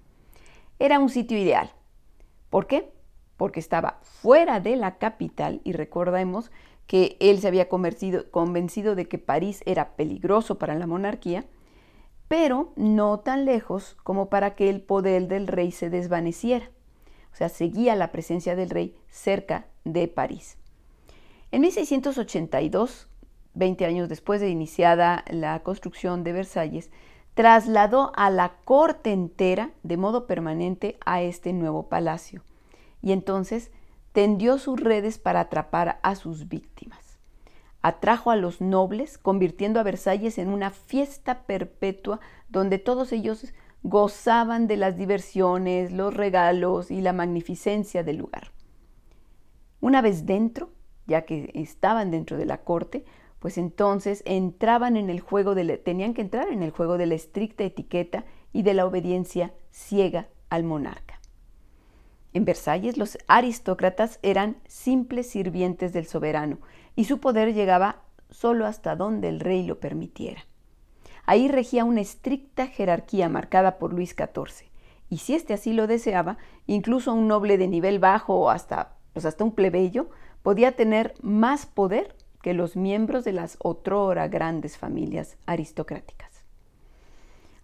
Era 0.78 0.98
un 0.98 1.10
sitio 1.10 1.38
ideal. 1.38 1.70
¿Por 2.48 2.66
qué? 2.66 2.90
Porque 3.36 3.60
estaba 3.60 4.00
fuera 4.02 4.60
de 4.60 4.76
la 4.76 4.96
capital 4.96 5.60
y 5.62 5.72
recordemos 5.72 6.50
que 6.86 7.18
él 7.20 7.38
se 7.38 7.48
había 7.48 7.68
convencido 7.68 8.94
de 8.94 9.06
que 9.06 9.18
París 9.18 9.62
era 9.66 9.94
peligroso 9.94 10.58
para 10.58 10.74
la 10.74 10.86
monarquía, 10.86 11.44
pero 12.28 12.72
no 12.76 13.20
tan 13.20 13.44
lejos 13.44 13.98
como 14.02 14.30
para 14.30 14.54
que 14.54 14.70
el 14.70 14.80
poder 14.80 15.28
del 15.28 15.48
rey 15.48 15.70
se 15.70 15.90
desvaneciera 15.90 16.70
o 17.32 17.36
sea, 17.36 17.48
seguía 17.48 17.94
la 17.96 18.12
presencia 18.12 18.56
del 18.56 18.70
rey 18.70 18.96
cerca 19.08 19.66
de 19.84 20.08
París. 20.08 20.56
En 21.52 21.62
1682, 21.62 23.08
20 23.54 23.84
años 23.84 24.08
después 24.08 24.40
de 24.40 24.48
iniciada 24.50 25.24
la 25.28 25.60
construcción 25.62 26.22
de 26.22 26.32
Versalles, 26.32 26.90
trasladó 27.34 28.12
a 28.16 28.30
la 28.30 28.56
corte 28.64 29.12
entera 29.12 29.72
de 29.82 29.96
modo 29.96 30.26
permanente 30.26 30.98
a 31.04 31.22
este 31.22 31.52
nuevo 31.52 31.88
palacio 31.88 32.42
y 33.02 33.12
entonces 33.12 33.70
tendió 34.12 34.58
sus 34.58 34.80
redes 34.80 35.18
para 35.18 35.40
atrapar 35.40 36.00
a 36.02 36.14
sus 36.14 36.48
víctimas. 36.48 37.18
Atrajo 37.82 38.30
a 38.30 38.36
los 38.36 38.60
nobles, 38.60 39.16
convirtiendo 39.16 39.80
a 39.80 39.84
Versalles 39.84 40.36
en 40.38 40.48
una 40.48 40.70
fiesta 40.70 41.44
perpetua 41.44 42.20
donde 42.48 42.78
todos 42.78 43.12
ellos 43.12 43.46
gozaban 43.82 44.66
de 44.66 44.76
las 44.76 44.96
diversiones, 44.96 45.92
los 45.92 46.14
regalos 46.14 46.90
y 46.90 47.00
la 47.00 47.12
magnificencia 47.12 48.02
del 48.02 48.16
lugar. 48.16 48.52
Una 49.80 50.02
vez 50.02 50.26
dentro, 50.26 50.70
ya 51.06 51.22
que 51.22 51.50
estaban 51.54 52.10
dentro 52.10 52.36
de 52.36 52.46
la 52.46 52.58
corte, 52.58 53.04
pues 53.38 53.56
entonces 53.56 54.22
entraban 54.26 54.96
en 54.96 55.08
el 55.08 55.20
juego 55.20 55.54
de 55.54 55.78
tenían 55.78 56.12
que 56.12 56.20
entrar 56.20 56.48
en 56.48 56.62
el 56.62 56.70
juego 56.70 56.98
de 56.98 57.06
la 57.06 57.14
estricta 57.14 57.64
etiqueta 57.64 58.24
y 58.52 58.62
de 58.62 58.74
la 58.74 58.86
obediencia 58.86 59.54
ciega 59.70 60.28
al 60.50 60.64
monarca. 60.64 61.20
En 62.32 62.44
Versalles 62.44 62.96
los 62.96 63.18
aristócratas 63.26 64.20
eran 64.22 64.58
simples 64.68 65.28
sirvientes 65.28 65.92
del 65.92 66.06
soberano 66.06 66.58
y 66.94 67.04
su 67.04 67.18
poder 67.18 67.54
llegaba 67.54 68.02
solo 68.28 68.66
hasta 68.66 68.94
donde 68.94 69.28
el 69.28 69.40
rey 69.40 69.64
lo 69.64 69.80
permitiera. 69.80 70.44
Ahí 71.26 71.48
regía 71.48 71.84
una 71.84 72.00
estricta 72.00 72.66
jerarquía 72.66 73.28
marcada 73.28 73.78
por 73.78 73.92
Luis 73.92 74.16
XIV, 74.16 74.70
y 75.08 75.18
si 75.18 75.34
éste 75.34 75.52
así 75.52 75.72
lo 75.72 75.86
deseaba, 75.86 76.38
incluso 76.66 77.12
un 77.12 77.28
noble 77.28 77.58
de 77.58 77.68
nivel 77.68 77.98
bajo 77.98 78.34
o 78.34 78.50
hasta, 78.50 78.94
pues 79.12 79.26
hasta 79.26 79.44
un 79.44 79.52
plebeyo 79.52 80.08
podía 80.42 80.72
tener 80.72 81.14
más 81.20 81.66
poder 81.66 82.16
que 82.42 82.54
los 82.54 82.76
miembros 82.76 83.24
de 83.24 83.32
las 83.32 83.56
otrora 83.60 84.28
grandes 84.28 84.78
familias 84.78 85.36
aristocráticas. 85.46 86.30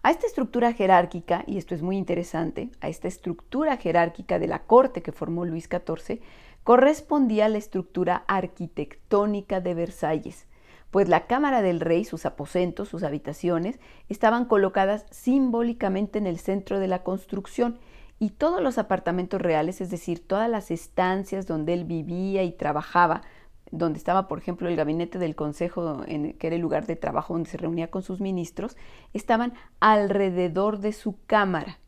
A 0.03 0.11
esta 0.11 0.27
estructura 0.27 0.73
jerárquica, 0.73 1.43
y 1.47 1.57
esto 1.57 1.75
es 1.75 1.81
muy 1.81 1.97
interesante, 1.97 2.69
a 2.79 2.87
esta 2.87 3.07
estructura 3.07 3.77
jerárquica 3.77 4.39
de 4.39 4.47
la 4.47 4.63
corte 4.63 5.01
que 5.01 5.11
formó 5.11 5.43
Luis 5.43 5.67
XIV, 5.69 6.21
correspondía 6.63 7.49
la 7.49 7.57
estructura 7.57 8.23
arquitectónica 8.27 9.59
de 9.59 9.73
Versalles, 9.73 10.47
pues 10.91 11.09
la 11.09 11.27
Cámara 11.27 11.61
del 11.61 11.79
Rey, 11.79 12.05
sus 12.05 12.25
aposentos, 12.25 12.89
sus 12.89 13.03
habitaciones, 13.03 13.79
estaban 14.09 14.45
colocadas 14.45 15.05
simbólicamente 15.11 16.17
en 16.17 16.27
el 16.27 16.39
centro 16.39 16.79
de 16.79 16.87
la 16.87 17.03
construcción 17.03 17.79
y 18.19 18.31
todos 18.31 18.61
los 18.61 18.77
apartamentos 18.77 19.41
reales, 19.41 19.81
es 19.81 19.89
decir, 19.89 20.25
todas 20.25 20.49
las 20.49 20.71
estancias 20.71 21.45
donde 21.45 21.73
él 21.73 21.85
vivía 21.85 22.43
y 22.43 22.51
trabajaba, 22.51 23.21
donde 23.69 23.99
estaba, 23.99 24.27
por 24.27 24.39
ejemplo, 24.39 24.67
el 24.69 24.75
gabinete 24.75 25.19
del 25.19 25.35
Consejo, 25.35 26.03
que 26.05 26.47
era 26.47 26.55
el 26.55 26.61
lugar 26.61 26.87
de 26.87 26.95
trabajo 26.95 27.33
donde 27.33 27.49
se 27.49 27.57
reunía 27.57 27.91
con 27.91 28.01
sus 28.01 28.21
ministros, 28.21 28.75
estaban 29.13 29.53
alrededor 29.79 30.79
de 30.79 30.93
su 30.93 31.17
cámara. 31.27 31.79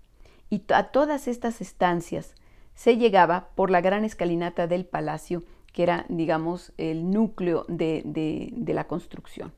Y 0.49 0.63
a 0.73 0.91
todas 0.91 1.27
estas 1.27 1.61
estancias 1.61 2.35
se 2.75 2.97
llegaba 2.97 3.49
por 3.55 3.71
la 3.71 3.81
gran 3.81 4.03
escalinata 4.03 4.67
del 4.67 4.85
palacio, 4.85 5.43
que 5.73 5.83
era, 5.83 6.05
digamos, 6.09 6.73
el 6.77 7.11
núcleo 7.11 7.65
de, 7.67 8.03
de 8.05 8.73
la 8.73 8.87
construcción. 8.87 9.53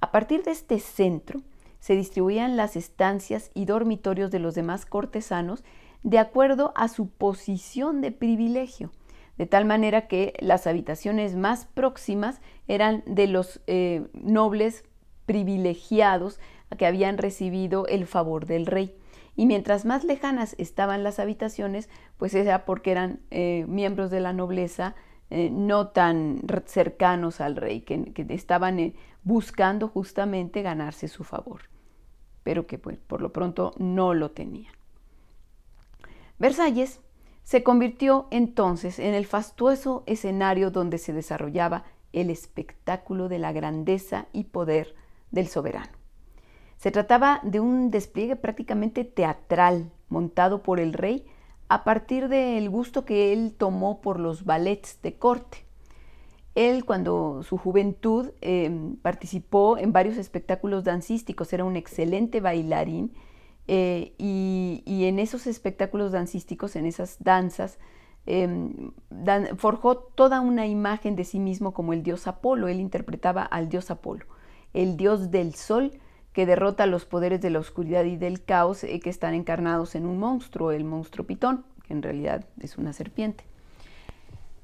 A 0.00 0.10
partir 0.10 0.42
de 0.42 0.52
este 0.52 0.78
centro 0.78 1.40
se 1.80 1.94
distribuían 1.94 2.56
las 2.56 2.76
estancias 2.76 3.50
y 3.54 3.64
dormitorios 3.64 4.30
de 4.30 4.38
los 4.38 4.54
demás 4.54 4.86
cortesanos 4.86 5.64
de 6.02 6.18
acuerdo 6.18 6.72
a 6.76 6.88
su 6.88 7.08
posición 7.08 8.00
de 8.00 8.12
privilegio 8.12 8.90
de 9.38 9.46
tal 9.46 9.64
manera 9.64 10.08
que 10.08 10.34
las 10.40 10.66
habitaciones 10.66 11.36
más 11.36 11.66
próximas 11.66 12.40
eran 12.66 13.04
de 13.06 13.28
los 13.28 13.60
eh, 13.68 14.08
nobles 14.12 14.84
privilegiados 15.26 16.40
que 16.76 16.86
habían 16.86 17.16
recibido 17.16 17.86
el 17.86 18.06
favor 18.06 18.46
del 18.46 18.66
rey. 18.66 18.94
Y 19.36 19.46
mientras 19.46 19.84
más 19.84 20.02
lejanas 20.02 20.56
estaban 20.58 21.04
las 21.04 21.20
habitaciones, 21.20 21.88
pues 22.16 22.34
era 22.34 22.64
porque 22.64 22.90
eran 22.90 23.20
eh, 23.30 23.64
miembros 23.68 24.10
de 24.10 24.20
la 24.20 24.32
nobleza 24.32 24.96
eh, 25.30 25.50
no 25.50 25.88
tan 25.88 26.40
cercanos 26.66 27.40
al 27.40 27.56
rey, 27.56 27.82
que, 27.82 28.12
estaban 28.30 28.94
buscando 29.22 29.88
justamente 29.88 30.62
ganarse 30.62 31.08
su 31.08 31.24
favor, 31.24 31.62
pero 32.42 32.66
que 32.66 32.78
pues, 32.78 32.98
por 32.98 33.20
lo 33.20 33.32
pronto 33.32 33.74
no 33.78 34.14
lo 34.14 34.30
tenían. 34.30 34.72
Versalles 36.38 37.00
se 37.42 37.62
convirtió 37.62 38.28
entonces 38.30 38.98
en 38.98 39.14
el 39.14 39.26
fastuoso 39.26 40.02
escenario 40.06 40.70
donde 40.70 40.98
se 40.98 41.12
desarrollaba 41.12 41.84
el 42.12 42.30
espectáculo 42.30 43.28
de 43.28 43.38
la 43.38 43.52
grandeza 43.52 44.26
y 44.32 44.44
poder 44.44 44.94
del 45.30 45.48
soberano. 45.48 45.92
Se 46.76 46.90
trataba 46.90 47.40
de 47.42 47.60
un 47.60 47.90
despliegue 47.90 48.36
prácticamente 48.36 49.04
teatral 49.04 49.90
montado 50.08 50.62
por 50.62 50.78
el 50.78 50.92
rey 50.92 51.26
a 51.68 51.84
partir 51.84 52.28
del 52.28 52.70
gusto 52.70 53.04
que 53.04 53.32
él 53.32 53.54
tomó 53.56 54.00
por 54.00 54.18
los 54.18 54.44
ballets 54.44 55.00
de 55.02 55.18
corte. 55.18 55.64
Él, 56.54 56.84
cuando 56.84 57.42
su 57.44 57.56
juventud, 57.56 58.32
em, 58.40 58.96
participó 58.96 59.78
en 59.78 59.92
varios 59.92 60.16
espectáculos 60.16 60.82
dancísticos, 60.84 61.52
era 61.52 61.64
un 61.64 61.76
excelente 61.76 62.40
bailarín 62.40 63.12
eh, 63.68 64.14
y, 64.18 65.04
en 65.04 65.18
esos 65.18 65.46
espectáculos 65.46 66.10
dancísticos, 66.10 66.74
en 66.74 66.86
esas 66.86 67.22
danzas, 67.22 67.78
em, 68.26 68.92
forjó 69.56 69.96
toda 69.98 70.40
una 70.40 70.66
imagen 70.66 71.16
de 71.16 71.24
sí 71.24 71.38
mismo 71.38 71.74
como 71.74 71.92
el 71.92 72.02
dios 72.02 72.26
Apolo. 72.26 72.68
Él 72.68 72.80
interpretaba 72.80 73.42
al 73.42 73.68
dios 73.68 73.90
Apolo, 73.90 74.24
el 74.72 74.96
dios 74.96 75.30
del 75.30 75.54
sol 75.54 75.92
que 76.38 76.46
derrota 76.46 76.86
los 76.86 77.04
poderes 77.04 77.40
de 77.40 77.50
la 77.50 77.58
oscuridad 77.58 78.04
y 78.04 78.16
del 78.16 78.44
caos 78.44 78.84
eh, 78.84 79.00
que 79.00 79.10
están 79.10 79.34
encarnados 79.34 79.96
en 79.96 80.06
un 80.06 80.20
monstruo, 80.20 80.70
el 80.70 80.84
monstruo 80.84 81.26
Pitón, 81.26 81.64
que 81.82 81.92
en 81.92 82.00
realidad 82.00 82.44
es 82.60 82.78
una 82.78 82.92
serpiente. 82.92 83.42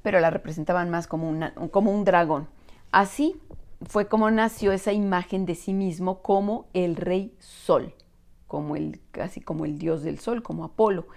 Pero 0.01 0.21
la 0.21 0.29
representaban 0.29 0.89
más 0.89 1.05
como, 1.05 1.37
como 1.71 1.91
un 1.91 2.05
dragón. 2.05 2.47
Así 2.91 3.35
fue 3.81 4.07
como 4.07 4.31
nació 4.31 4.71
esa 4.71 4.93
imagen 4.93 5.45
de 5.45 5.55
sí 5.55 5.73
mismo 5.73 6.21
como 6.21 6.67
el 6.73 6.95
rey 6.95 7.35
sol 7.39 7.93
como 8.47 8.75
el, 8.75 9.01
casi 9.11 9.41
como 9.41 9.65
el 9.65 9.77
dios 9.77 10.03
del 10.03 10.19
sol, 10.19 10.43
como 10.43 10.63
Apolo. 10.63 11.07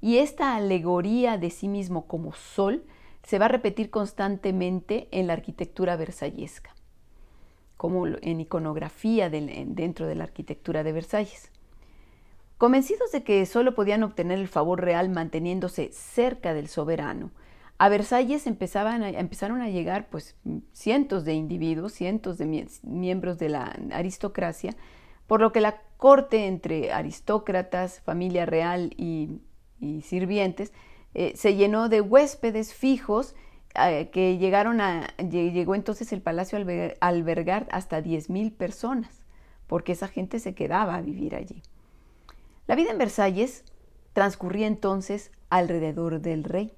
Y 0.00 0.16
esta 0.16 0.56
alegoría 0.56 1.36
de 1.36 1.50
sí 1.50 1.68
mismo 1.68 2.06
como 2.06 2.32
sol 2.32 2.84
se 3.22 3.38
va 3.38 3.46
a 3.46 3.48
repetir 3.48 3.90
constantemente 3.90 5.08
en 5.10 5.26
la 5.26 5.34
arquitectura 5.34 5.96
versallesca, 5.96 6.74
como 7.76 8.06
en 8.06 8.40
iconografía 8.40 9.30
dentro 9.30 10.06
de 10.06 10.14
la 10.14 10.24
arquitectura 10.24 10.82
de 10.82 10.92
Versalles. 10.92 11.50
Convencidos 12.58 13.12
de 13.12 13.22
que 13.22 13.44
solo 13.44 13.74
podían 13.74 14.02
obtener 14.02 14.38
el 14.38 14.48
favor 14.48 14.80
real 14.80 15.10
manteniéndose 15.10 15.90
cerca 15.92 16.54
del 16.54 16.68
soberano, 16.68 17.30
a 17.78 17.90
Versalles 17.90 18.46
empezaban 18.46 19.02
empezaron 19.02 19.60
a 19.60 19.68
llegar 19.68 20.08
pues, 20.08 20.34
cientos 20.72 21.26
de 21.26 21.34
individuos, 21.34 21.92
cientos 21.92 22.38
de 22.38 22.66
miembros 22.82 23.38
de 23.38 23.50
la 23.50 23.76
aristocracia, 23.92 24.74
por 25.26 25.42
lo 25.42 25.52
que 25.52 25.60
la 25.60 25.82
corte 25.98 26.46
entre 26.46 26.92
aristócratas, 26.92 28.00
familia 28.00 28.46
real 28.46 28.94
y, 28.96 29.40
sirvientes 30.02 30.72
eh, 31.12 31.32
se 31.36 31.54
llenó 31.54 31.90
de 31.90 32.00
huéspedes 32.00 32.72
fijos 32.72 33.34
que 34.12 34.38
llegaron 34.38 34.80
a, 34.80 35.08
llegó 35.18 35.74
entonces 35.74 36.12
el 36.12 36.22
palacio 36.22 36.58
a 36.58 37.06
albergar 37.06 37.66
hasta 37.70 38.02
10.000 38.02 38.52
personas, 38.52 39.22
porque 39.66 39.92
esa 39.92 40.08
gente 40.08 40.38
se 40.38 40.54
quedaba 40.54 40.94
a 40.94 41.02
vivir 41.02 41.34
allí. 41.34 41.62
La 42.66 42.74
vida 42.74 42.90
en 42.90 42.98
Versalles 42.98 43.64
transcurría 44.12 44.66
entonces 44.66 45.30
alrededor 45.50 46.20
del 46.20 46.44
rey 46.44 46.72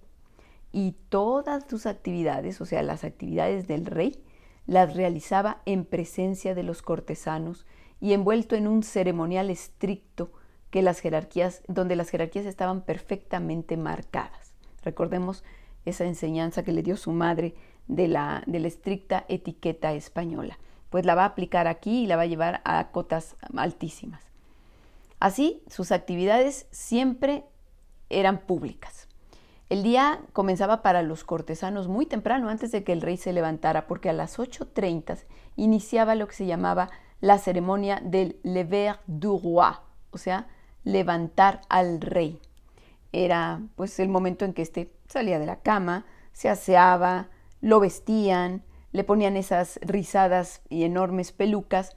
y 0.72 0.96
todas 1.08 1.64
sus 1.68 1.86
actividades, 1.86 2.60
o 2.60 2.66
sea, 2.66 2.82
las 2.82 3.04
actividades 3.04 3.66
del 3.66 3.86
rey, 3.86 4.22
las 4.66 4.94
realizaba 4.94 5.62
en 5.64 5.84
presencia 5.84 6.54
de 6.54 6.62
los 6.62 6.82
cortesanos 6.82 7.66
y 8.00 8.12
envuelto 8.12 8.54
en 8.54 8.68
un 8.68 8.82
ceremonial 8.82 9.50
estricto 9.50 10.30
que 10.70 10.82
las 10.82 11.00
jerarquías, 11.00 11.62
donde 11.68 11.96
las 11.96 12.10
jerarquías 12.10 12.44
estaban 12.44 12.82
perfectamente 12.82 13.76
marcadas. 13.76 14.52
Recordemos 14.82 15.42
esa 15.88 16.04
enseñanza 16.04 16.62
que 16.62 16.72
le 16.72 16.82
dio 16.82 16.96
su 16.96 17.12
madre 17.12 17.54
de 17.86 18.08
la, 18.08 18.42
de 18.46 18.60
la 18.60 18.68
estricta 18.68 19.24
etiqueta 19.28 19.92
española. 19.92 20.58
Pues 20.90 21.04
la 21.04 21.14
va 21.14 21.22
a 21.22 21.26
aplicar 21.26 21.66
aquí 21.66 22.02
y 22.02 22.06
la 22.06 22.16
va 22.16 22.22
a 22.22 22.26
llevar 22.26 22.60
a 22.64 22.88
cotas 22.90 23.36
altísimas. 23.56 24.22
Así, 25.20 25.62
sus 25.68 25.92
actividades 25.92 26.66
siempre 26.70 27.44
eran 28.08 28.38
públicas. 28.38 29.08
El 29.68 29.82
día 29.82 30.20
comenzaba 30.32 30.80
para 30.80 31.02
los 31.02 31.24
cortesanos 31.24 31.88
muy 31.88 32.06
temprano, 32.06 32.48
antes 32.48 32.72
de 32.72 32.84
que 32.84 32.92
el 32.92 33.02
rey 33.02 33.18
se 33.18 33.34
levantara, 33.34 33.86
porque 33.86 34.08
a 34.08 34.14
las 34.14 34.38
8.30 34.38 35.24
iniciaba 35.56 36.14
lo 36.14 36.26
que 36.26 36.34
se 36.34 36.46
llamaba 36.46 36.90
la 37.20 37.38
ceremonia 37.38 38.00
del 38.02 38.38
lever 38.42 39.00
du 39.06 39.38
roi, 39.38 39.74
o 40.10 40.18
sea, 40.18 40.46
levantar 40.84 41.60
al 41.68 42.00
rey. 42.00 42.40
Era 43.12 43.62
pues 43.74 43.98
el 44.00 44.08
momento 44.08 44.44
en 44.44 44.52
que 44.52 44.62
éste 44.62 44.92
salía 45.08 45.38
de 45.38 45.46
la 45.46 45.60
cama, 45.60 46.04
se 46.32 46.48
aseaba, 46.48 47.28
lo 47.60 47.80
vestían, 47.80 48.62
le 48.92 49.04
ponían 49.04 49.36
esas 49.36 49.78
rizadas 49.82 50.62
y 50.68 50.84
enormes 50.84 51.32
pelucas, 51.32 51.96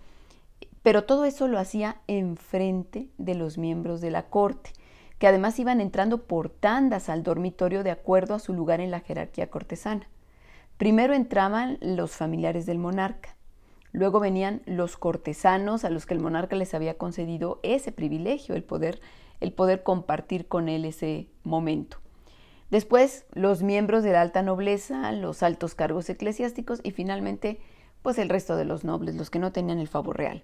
pero 0.83 1.03
todo 1.03 1.25
eso 1.25 1.47
lo 1.47 1.59
hacía 1.59 2.01
enfrente 2.07 3.09
de 3.17 3.35
los 3.35 3.57
miembros 3.57 4.01
de 4.01 4.11
la 4.11 4.23
corte, 4.29 4.71
que 5.19 5.27
además 5.27 5.59
iban 5.59 5.81
entrando 5.81 6.23
por 6.23 6.49
tandas 6.49 7.07
al 7.07 7.23
dormitorio 7.23 7.83
de 7.83 7.91
acuerdo 7.91 8.33
a 8.33 8.39
su 8.39 8.53
lugar 8.53 8.81
en 8.81 8.89
la 8.89 9.01
jerarquía 9.01 9.51
cortesana. 9.51 10.09
Primero 10.77 11.13
entraban 11.13 11.77
los 11.81 12.11
familiares 12.15 12.65
del 12.65 12.79
monarca, 12.79 13.35
luego 13.91 14.19
venían 14.19 14.63
los 14.65 14.97
cortesanos 14.97 15.85
a 15.85 15.91
los 15.91 16.07
que 16.07 16.15
el 16.15 16.19
monarca 16.19 16.55
les 16.55 16.73
había 16.73 16.97
concedido 16.97 17.59
ese 17.61 17.91
privilegio, 17.91 18.55
el 18.55 18.63
poder, 18.63 18.99
el 19.41 19.51
poder 19.51 19.83
compartir 19.83 20.47
con 20.47 20.69
él 20.69 20.85
ese 20.85 21.27
momento. 21.43 21.97
Después 22.69 23.25
los 23.33 23.63
miembros 23.63 24.03
de 24.03 24.13
la 24.13 24.21
alta 24.21 24.41
nobleza, 24.43 25.11
los 25.11 25.43
altos 25.43 25.75
cargos 25.75 26.09
eclesiásticos 26.09 26.79
y 26.83 26.91
finalmente 26.91 27.59
pues 28.01 28.17
el 28.17 28.29
resto 28.29 28.55
de 28.55 28.65
los 28.65 28.83
nobles, 28.83 29.15
los 29.15 29.29
que 29.29 29.39
no 29.39 29.51
tenían 29.51 29.79
el 29.79 29.87
favor 29.87 30.17
real. 30.17 30.41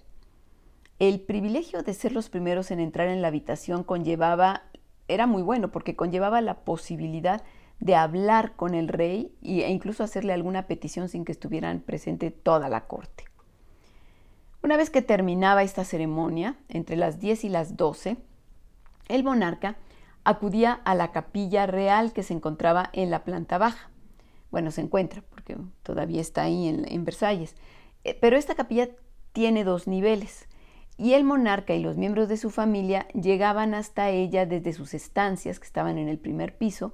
El 1.00 1.22
privilegio 1.22 1.84
de 1.84 1.94
ser 1.94 2.12
los 2.12 2.30
primeros 2.30 2.70
en 2.72 2.80
entrar 2.80 3.08
en 3.08 3.22
la 3.22 3.30
habitación 3.30 3.84
conllevaba, 3.84 4.63
era 5.08 5.25
muy 5.25 5.42
bueno 5.42 5.72
porque 5.72 5.96
conllevaba 5.96 6.42
la 6.42 6.56
posibilidad 6.66 7.44
de 7.80 7.96
hablar 7.96 8.56
con 8.56 8.74
el 8.74 8.88
rey 8.88 9.32
e 9.44 9.70
incluso 9.70 10.04
hacerle 10.04 10.34
alguna 10.34 10.68
petición 10.68 11.10
sin 11.10 11.24
que 11.24 11.32
estuvieran 11.32 11.80
presente 11.82 12.32
toda 12.32 12.70
la 12.70 12.88
corte. 12.88 13.25
Una 14.63 14.75
vez 14.75 14.89
que 14.89 15.01
terminaba 15.01 15.63
esta 15.63 15.86
ceremonia, 15.86 16.58
entre 16.68 16.98
las 16.98 17.20
10 17.20 17.46
y 17.46 17.50
las 17.50 17.77
12, 17.77 18.18
el 19.08 19.24
monarca 19.24 19.78
acudía 20.24 20.74
a 20.74 20.96
la 20.96 21.12
capilla 21.12 21.66
real 21.66 22.14
que 22.14 22.24
se 22.24 22.34
encontraba 22.34 22.90
en 22.94 23.10
la 23.10 23.24
planta 23.24 23.58
baja. 23.58 23.90
Bueno, 24.52 24.72
se 24.72 24.82
encuentra 24.82 25.24
porque 25.30 25.58
todavía 25.84 26.22
está 26.22 26.44
ahí 26.44 26.68
en, 26.68 27.06
Versalles. 27.06 27.56
Eh, 28.04 28.18
pero 28.20 28.38
esta 28.38 28.56
capilla 28.56 28.90
tiene 29.34 29.64
dos 29.64 29.88
niveles 29.88 30.48
y 30.98 31.14
el 31.14 31.24
monarca 31.24 31.76
y 31.76 31.82
los 31.82 31.96
miembros 31.96 32.28
de 32.28 32.38
su 32.38 32.50
familia 32.50 33.08
llegaban 33.10 33.74
hasta 33.74 34.10
ella 34.10 34.46
desde 34.46 34.74
sus 34.74 34.94
estancias 34.94 35.60
que 35.60 35.66
estaban 35.66 35.98
en 35.98 36.10
el 36.10 36.18
primer 36.18 36.58
piso 36.58 36.94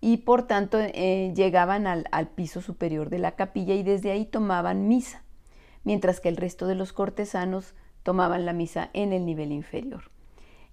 y 0.00 0.18
por 0.18 0.44
tanto 0.44 0.78
eh, 0.80 1.32
llegaban 1.34 1.86
al, 1.86 2.28
piso 2.28 2.62
superior 2.62 3.10
de 3.10 3.18
la 3.18 3.32
capilla 3.32 3.74
y 3.74 3.82
desde 3.82 4.10
ahí 4.10 4.24
tomaban 4.24 4.88
misa, 4.88 5.22
mientras 5.84 6.20
que 6.20 6.28
el 6.28 6.36
resto 6.36 6.66
de 6.66 6.74
los 6.74 6.92
cortesanos 6.92 7.74
tomaban 8.02 8.46
la 8.46 8.52
misa 8.52 8.88
en 8.94 9.12
el 9.12 9.26
nivel 9.26 9.52
inferior. 9.52 10.10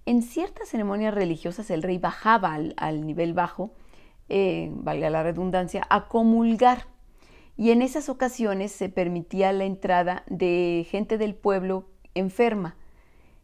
En 0.08 0.22
ciertas 0.22 0.70
ceremonias 0.70 1.12
religiosas 1.12 1.70
el 1.70 1.82
rey 1.82 1.98
bajaba 1.98 2.54
al, 2.54 3.04
nivel 3.06 3.34
bajo, 3.34 3.74
eh, 4.30 4.70
valga 4.72 5.10
la 5.10 5.22
redundancia, 5.22 5.86
a 5.90 6.08
comulgar. 6.08 6.86
Y 7.58 7.72
en 7.72 7.82
esas 7.82 8.08
ocasiones 8.08 8.72
se 8.72 8.88
permitía 8.88 9.52
la 9.52 9.64
entrada 9.64 10.22
de 10.26 10.86
gente 10.90 11.18
del 11.18 11.34
pueblo 11.34 11.90
enferma, 12.14 12.74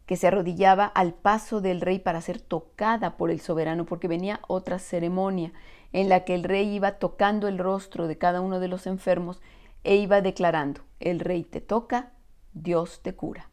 que 0.07 0.15
se 0.15 0.25
arrodillaba 0.25 0.85
al 0.85 1.13
paso 1.13 1.61
del 1.61 1.81
rey 1.81 1.99
para 1.99 2.19
ser 2.19 2.41
tocada 2.41 3.15
por 3.15 3.29
el 3.29 3.41
soberano, 3.41 3.85
porque 3.85 4.07
venía 4.07 4.39
otra 4.47 4.79
ceremonia 4.79 5.53
en 5.93 6.09
la 6.09 6.23
que 6.23 6.33
el 6.33 6.43
rey 6.43 6.67
iba 6.73 6.93
tocando 6.93 7.47
el 7.47 7.59
rostro 7.59 8.07
de 8.07 8.17
cada 8.17 8.41
uno 8.41 8.59
de 8.59 8.69
los 8.69 8.87
enfermos 8.87 9.39
e 9.83 9.97
iba 9.97 10.19
declarando, 10.21 10.81
el 10.99 11.19
rey 11.19 11.43
te 11.43 11.61
toca, 11.61 12.13
Dios 12.53 13.03
te 13.03 13.13
cura. 13.13 13.51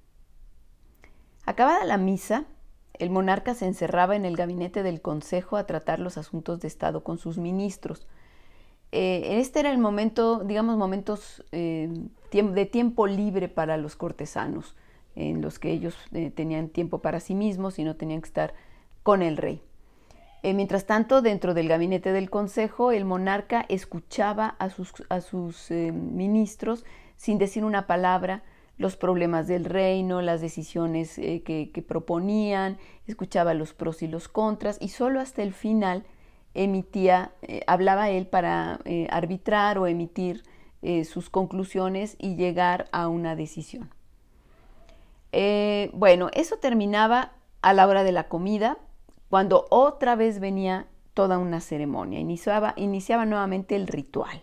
Acabada 1.45 1.85
la 1.85 1.99
misa, 1.99 2.47
el 3.03 3.11
monarca 3.11 3.55
se 3.55 3.67
encerraba 3.67 4.15
en 4.15 4.25
el 4.25 4.37
gabinete 4.37 4.85
del 4.85 5.01
consejo 5.01 5.57
a 5.57 5.67
tratar 5.67 5.99
los 5.99 6.19
asuntos 6.19 6.61
de 6.61 6.69
Estado 6.69 7.03
con 7.03 7.19
sus 7.19 7.37
ministros. 7.37 8.07
Eh, 8.93 9.41
este 9.41 9.59
era 9.59 9.73
el 9.73 9.79
momento, 9.79 10.45
digamos, 10.45 10.77
momentos 10.77 11.43
eh, 11.51 11.89
de 12.31 12.67
tiempo 12.67 13.09
libre 13.09 13.49
para 13.49 13.77
los 13.77 13.97
cortesanos, 13.97 14.77
en 15.17 15.43
los 15.43 15.59
que 15.59 15.73
ellos 15.73 15.97
eh, 16.13 16.31
tenían 16.31 16.69
tiempo 16.69 16.99
para 16.99 17.19
sí 17.19 17.35
mismos 17.35 17.81
y 17.81 17.83
no 17.83 17.97
tenían 17.97 18.21
que 18.21 18.29
estar 18.29 18.55
con 19.03 19.23
el 19.23 19.37
rey. 19.37 19.61
mientras 20.45 20.87
tanto, 20.87 21.23
dentro 21.23 21.55
del 21.55 21.67
gabinete 21.67 22.13
del 22.13 22.31
consejo, 22.31 22.93
el 22.93 23.05
monarca 23.05 23.67
escuchaba 23.69 24.55
a 24.61 24.69
a 25.09 25.21
sus 25.21 25.71
ministros 25.73 26.85
sin 27.17 27.39
decir 27.39 27.65
una 27.65 27.89
palabra, 27.89 28.45
los 28.79 28.97
problemas 28.97 29.47
del 29.47 29.65
reino, 29.65 30.23
las 30.23 30.41
decisiones 30.41 31.19
eh, 31.19 31.43
que, 31.43 31.85
proponían, 31.87 32.79
escuchaba 33.07 33.55
los 33.55 33.75
pros 33.75 34.03
y 34.03 34.09
los 34.09 34.29
contras 34.29 34.79
y 34.81 34.89
solo 34.89 35.21
hasta 35.21 35.43
el 35.43 35.53
final 35.53 36.05
emitía, 36.55 37.33
eh, 37.43 37.63
hablaba 37.67 38.11
él 38.11 38.27
para 38.27 38.81
eh, 38.85 39.07
arbitrar 39.11 39.79
o 39.79 39.87
emitir 39.87 40.43
sus 41.05 41.31
conclusiones 41.31 42.17
y 42.19 42.35
llegar 42.35 42.89
a 42.91 43.07
una 43.07 43.37
decisión. 43.37 43.89
bueno, 45.93 46.29
eso 46.35 46.57
terminaba 46.57 47.35
a 47.63 47.73
la 47.73 47.87
hora 47.87 48.03
de 48.03 48.11
la 48.11 48.27
comida, 48.27 48.79
cuando 49.31 49.67
otra 49.71 50.17
vez 50.17 50.41
venía 50.41 50.89
toda 51.15 51.39
una 51.39 51.61
ceremonia, 51.61 52.19
iniciaba, 52.19 52.75
iniciaba 52.77 53.27
nuevamente 53.27 53.77
el 53.77 53.87
ritual 53.87 54.43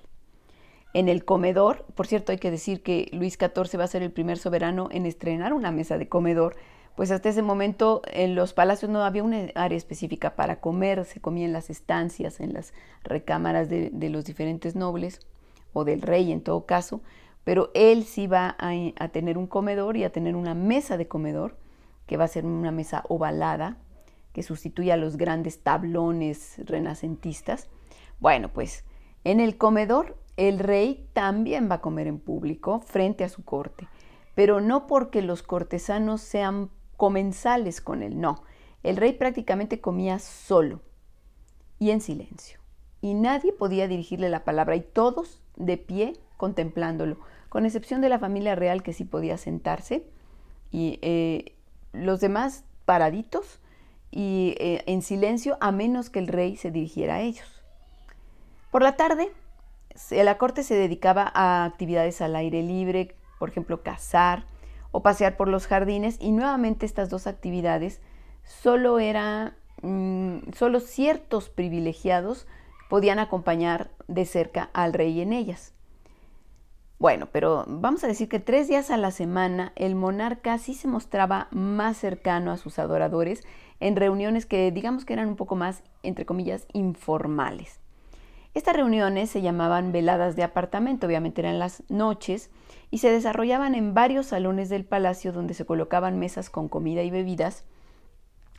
en 0.93 1.09
el 1.09 1.25
comedor. 1.25 1.85
Por 1.95 2.07
cierto, 2.07 2.31
hay 2.31 2.37
que 2.37 2.51
decir 2.51 2.81
que 2.81 3.09
Luis 3.11 3.37
XIV 3.39 3.79
va 3.79 3.83
a 3.83 3.87
ser 3.87 4.03
el 4.03 4.11
primer 4.11 4.37
soberano 4.37 4.89
en 4.91 5.05
estrenar 5.05 5.53
una 5.53 5.71
mesa 5.71 5.97
de 5.97 6.09
comedor, 6.09 6.55
pues 6.95 7.11
hasta 7.11 7.29
ese 7.29 7.41
momento 7.41 8.01
en 8.11 8.35
los 8.35 8.53
palacios 8.53 8.91
no 8.91 9.03
había 9.03 9.23
una 9.23 9.47
área 9.55 9.77
específica 9.77 10.35
para 10.35 10.59
comer, 10.59 11.05
se 11.05 11.21
comía 11.21 11.45
en 11.45 11.53
las 11.53 11.69
estancias, 11.69 12.41
en 12.41 12.53
las 12.53 12.73
recámaras 13.03 13.69
de, 13.69 14.09
los 14.09 14.25
diferentes 14.25 14.75
nobles 14.75 15.21
o 15.71 15.85
del 15.85 16.01
rey 16.01 16.31
en 16.31 16.41
todo 16.41 16.65
caso, 16.65 17.01
pero 17.45 17.71
él 17.73 18.03
sí 18.03 18.27
va 18.27 18.55
a, 18.59 18.71
a 18.97 19.07
tener 19.09 19.37
un 19.37 19.47
comedor 19.47 19.95
y 19.95 20.03
a 20.03 20.11
tener 20.11 20.35
una 20.35 20.55
mesa 20.55 20.97
de 20.97 21.07
comedor, 21.07 21.55
que 22.05 22.17
va 22.17 22.25
a 22.25 22.27
ser 22.27 22.45
una 22.45 22.71
mesa 22.71 23.03
ovalada, 23.07 23.77
que 24.33 24.43
sustituye 24.43 24.91
a 24.91 24.97
los 24.97 25.15
grandes 25.15 25.63
tablones 25.63 26.55
renacentistas. 26.65 27.69
Bueno, 28.19 28.49
pues 28.49 28.83
en 29.23 29.39
el 29.39 29.57
comedor 29.57 30.17
el 30.37 30.59
rey 30.59 31.07
también 31.13 31.69
va 31.69 31.75
a 31.75 31.81
comer 31.81 32.07
en 32.07 32.19
público 32.19 32.81
frente 32.81 33.23
a 33.23 33.29
su 33.29 33.43
corte, 33.43 33.87
pero 34.35 34.61
no 34.61 34.87
porque 34.87 35.21
los 35.21 35.43
cortesanos 35.43 36.21
sean 36.21 36.69
comensales 36.97 37.81
con 37.81 38.03
él, 38.03 38.19
no. 38.19 38.43
El 38.83 38.97
rey 38.97 39.13
prácticamente 39.13 39.81
comía 39.81 40.19
solo 40.19 40.81
y 41.79 41.91
en 41.91 42.01
silencio, 42.01 42.59
y 43.01 43.13
nadie 43.13 43.53
podía 43.53 43.87
dirigirle 43.87 44.29
la 44.29 44.43
palabra, 44.43 44.75
y 44.75 44.81
todos 44.81 45.41
de 45.55 45.77
pie 45.77 46.13
contemplándolo, 46.37 47.17
con 47.49 47.65
excepción 47.65 48.01
de 48.01 48.09
la 48.09 48.19
familia 48.19 48.55
real 48.55 48.83
que 48.83 48.93
sí 48.93 49.03
podía 49.03 49.37
sentarse, 49.37 50.05
y 50.71 50.99
eh, 51.01 51.55
los 51.93 52.19
demás 52.19 52.63
paraditos 52.85 53.59
y 54.11 54.55
eh, 54.59 54.83
en 54.87 55.01
silencio, 55.01 55.57
a 55.61 55.71
menos 55.71 56.09
que 56.09 56.19
el 56.19 56.27
rey 56.27 56.57
se 56.57 56.71
dirigiera 56.71 57.15
a 57.15 57.21
ellos. 57.21 57.63
Por 58.71 58.81
la 58.81 58.95
tarde, 58.95 59.31
la 60.11 60.37
corte 60.37 60.63
se 60.63 60.75
dedicaba 60.75 61.31
a 61.33 61.65
actividades 61.65 62.21
al 62.21 62.35
aire 62.35 62.61
libre, 62.63 63.15
por 63.37 63.49
ejemplo, 63.49 63.83
cazar 63.83 64.45
o 64.91 65.01
pasear 65.01 65.37
por 65.37 65.47
los 65.47 65.67
jardines, 65.67 66.17
y 66.19 66.31
nuevamente 66.31 66.85
estas 66.85 67.09
dos 67.09 67.27
actividades 67.27 68.01
solo 68.43 68.99
era, 68.99 69.55
mm, 69.81 70.51
solo 70.53 70.79
ciertos 70.79 71.49
privilegiados 71.49 72.47
podían 72.89 73.19
acompañar 73.19 73.91
de 74.07 74.25
cerca 74.25 74.69
al 74.73 74.93
rey 74.93 75.21
en 75.21 75.31
ellas. 75.31 75.73
Bueno, 76.97 77.29
pero 77.31 77.63
vamos 77.67 78.03
a 78.03 78.07
decir 78.07 78.27
que 78.27 78.39
tres 78.39 78.67
días 78.67 78.91
a 78.91 78.97
la 78.97 79.11
semana 79.11 79.71
el 79.77 79.95
monarca 79.95 80.57
sí 80.57 80.73
se 80.73 80.87
mostraba 80.89 81.47
más 81.51 81.95
cercano 81.95 82.51
a 82.51 82.57
sus 82.57 82.77
adoradores 82.77 83.45
en 83.79 83.95
reuniones 83.95 84.45
que 84.45 84.69
digamos 84.71 85.05
que 85.05 85.13
eran 85.13 85.29
un 85.29 85.37
poco 85.37 85.55
más, 85.55 85.81
entre 86.03 86.25
comillas, 86.25 86.67
informales. 86.73 87.79
Estas 88.59 88.75
reuniones 88.75 89.29
se 89.29 89.41
llamaban 89.41 89.93
veladas 89.93 90.35
de 90.35 90.43
apartamento, 90.43 91.07
obviamente 91.07 91.39
eran 91.39 91.59
las 91.59 91.81
noches, 91.87 92.49
y 92.91 92.97
se 92.97 93.09
desarrollaban 93.09 93.73
en 93.73 93.93
varios 93.93 94.25
salones 94.25 94.67
del 94.67 94.83
palacio 94.83 95.31
donde 95.31 95.53
se 95.53 95.65
colocaban 95.65 96.19
mesas 96.19 96.49
con 96.49 96.67
comida 96.67 97.01
y 97.03 97.09
bebidas, 97.09 97.63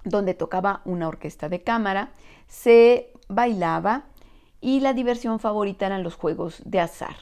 donde 0.03 0.33
tocaba 0.33 0.81
una 0.87 1.07
orquesta 1.07 1.51
de 1.51 1.63
cámara, 1.63 2.13
se 2.47 3.13
bailaba 3.29 4.07
y 4.63 4.81
la 4.81 4.95
diversión 4.95 5.39
favorita 5.39 5.85
eran 5.85 6.03
los 6.03 6.15
juegos 6.15 6.63
de 6.65 6.81
azar. 6.81 7.17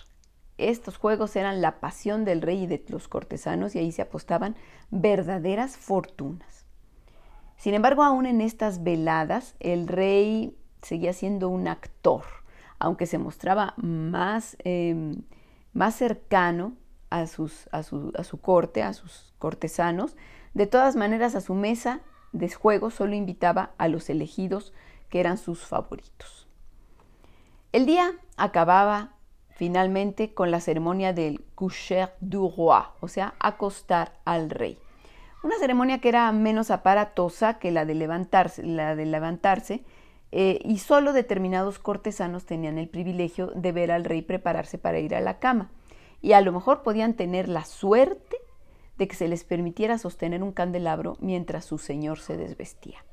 Estos 0.56 0.98
juegos 0.98 1.34
eran 1.34 1.60
la 1.60 1.80
pasión 1.80 2.24
del 2.24 2.42
rey 2.42 2.62
y 2.62 2.66
de 2.68 2.84
los 2.90 3.08
cortesanos 3.08 3.74
y 3.74 3.80
ahí 3.80 3.90
se 3.90 4.02
apostaban 4.02 4.54
verdaderas 4.92 5.76
fortunas. 5.76 6.64
Sin 7.56 7.74
embargo, 7.74 8.04
aún 8.04 8.24
en 8.24 8.40
estas 8.40 8.84
veladas, 8.84 9.56
el 9.58 9.88
rey 9.88 10.56
seguía 10.80 11.12
siendo 11.12 11.48
un 11.48 11.66
actor 11.66 12.22
aunque 12.78 13.06
se 13.06 13.18
mostraba 13.18 13.74
más, 13.76 14.56
em, 14.64 15.22
más 15.72 15.94
cercano 15.94 16.74
a, 17.10 17.26
sus, 17.26 17.68
a, 17.72 17.82
su, 17.82 18.12
a 18.16 18.24
su 18.24 18.40
corte, 18.40 18.82
a 18.82 18.92
sus 18.92 19.34
cortesanos, 19.38 20.16
de 20.54 20.66
todas 20.66 20.96
maneras 20.96 21.34
a 21.34 21.40
su 21.40 21.54
mesa 21.54 22.00
de 22.32 22.50
juego 22.50 22.90
solo 22.90 23.14
invitaba 23.14 23.70
a 23.78 23.88
los 23.88 24.10
elegidos 24.10 24.72
que 25.08 25.20
eran 25.20 25.38
sus 25.38 25.60
favoritos. 25.60 26.46
El 27.72 27.86
día 27.86 28.12
acababa 28.36 29.12
finalmente 29.50 30.34
con 30.34 30.50
la 30.50 30.60
ceremonia 30.60 31.12
del 31.12 31.44
coucher 31.54 32.14
du 32.20 32.48
roi, 32.56 32.84
o 33.00 33.08
sea, 33.08 33.34
acostar 33.40 34.12
al 34.24 34.50
rey. 34.50 34.78
Una 35.42 35.56
ceremonia 35.58 36.00
que 36.00 36.08
era 36.08 36.30
menos 36.32 36.70
aparatosa 36.70 37.58
que 37.58 37.70
la 37.70 37.84
de 37.84 37.94
levantarse, 37.94 38.62
la 38.62 38.96
de 38.96 39.06
levantarse 39.06 39.84
eh, 40.30 40.60
y 40.64 40.78
solo 40.78 41.12
determinados 41.12 41.78
cortesanos 41.78 42.44
tenían 42.44 42.78
el 42.78 42.88
privilegio 42.88 43.48
de 43.54 43.72
ver 43.72 43.90
al 43.90 44.04
rey 44.04 44.22
prepararse 44.22 44.78
para 44.78 44.98
ir 44.98 45.14
a 45.14 45.20
la 45.20 45.38
cama. 45.38 45.70
Y 46.20 46.32
a 46.32 46.40
lo 46.40 46.52
mejor 46.52 46.82
podían 46.82 47.14
tener 47.14 47.48
la 47.48 47.64
suerte 47.64 48.36
de 48.98 49.08
que 49.08 49.14
se 49.14 49.28
les 49.28 49.44
permitiera 49.44 49.96
sostener 49.98 50.42
un 50.42 50.52
candelabro 50.52 51.16
mientras 51.20 51.64
su 51.64 51.78
señor 51.78 52.18
se 52.18 52.36
desvestía. 52.36 53.04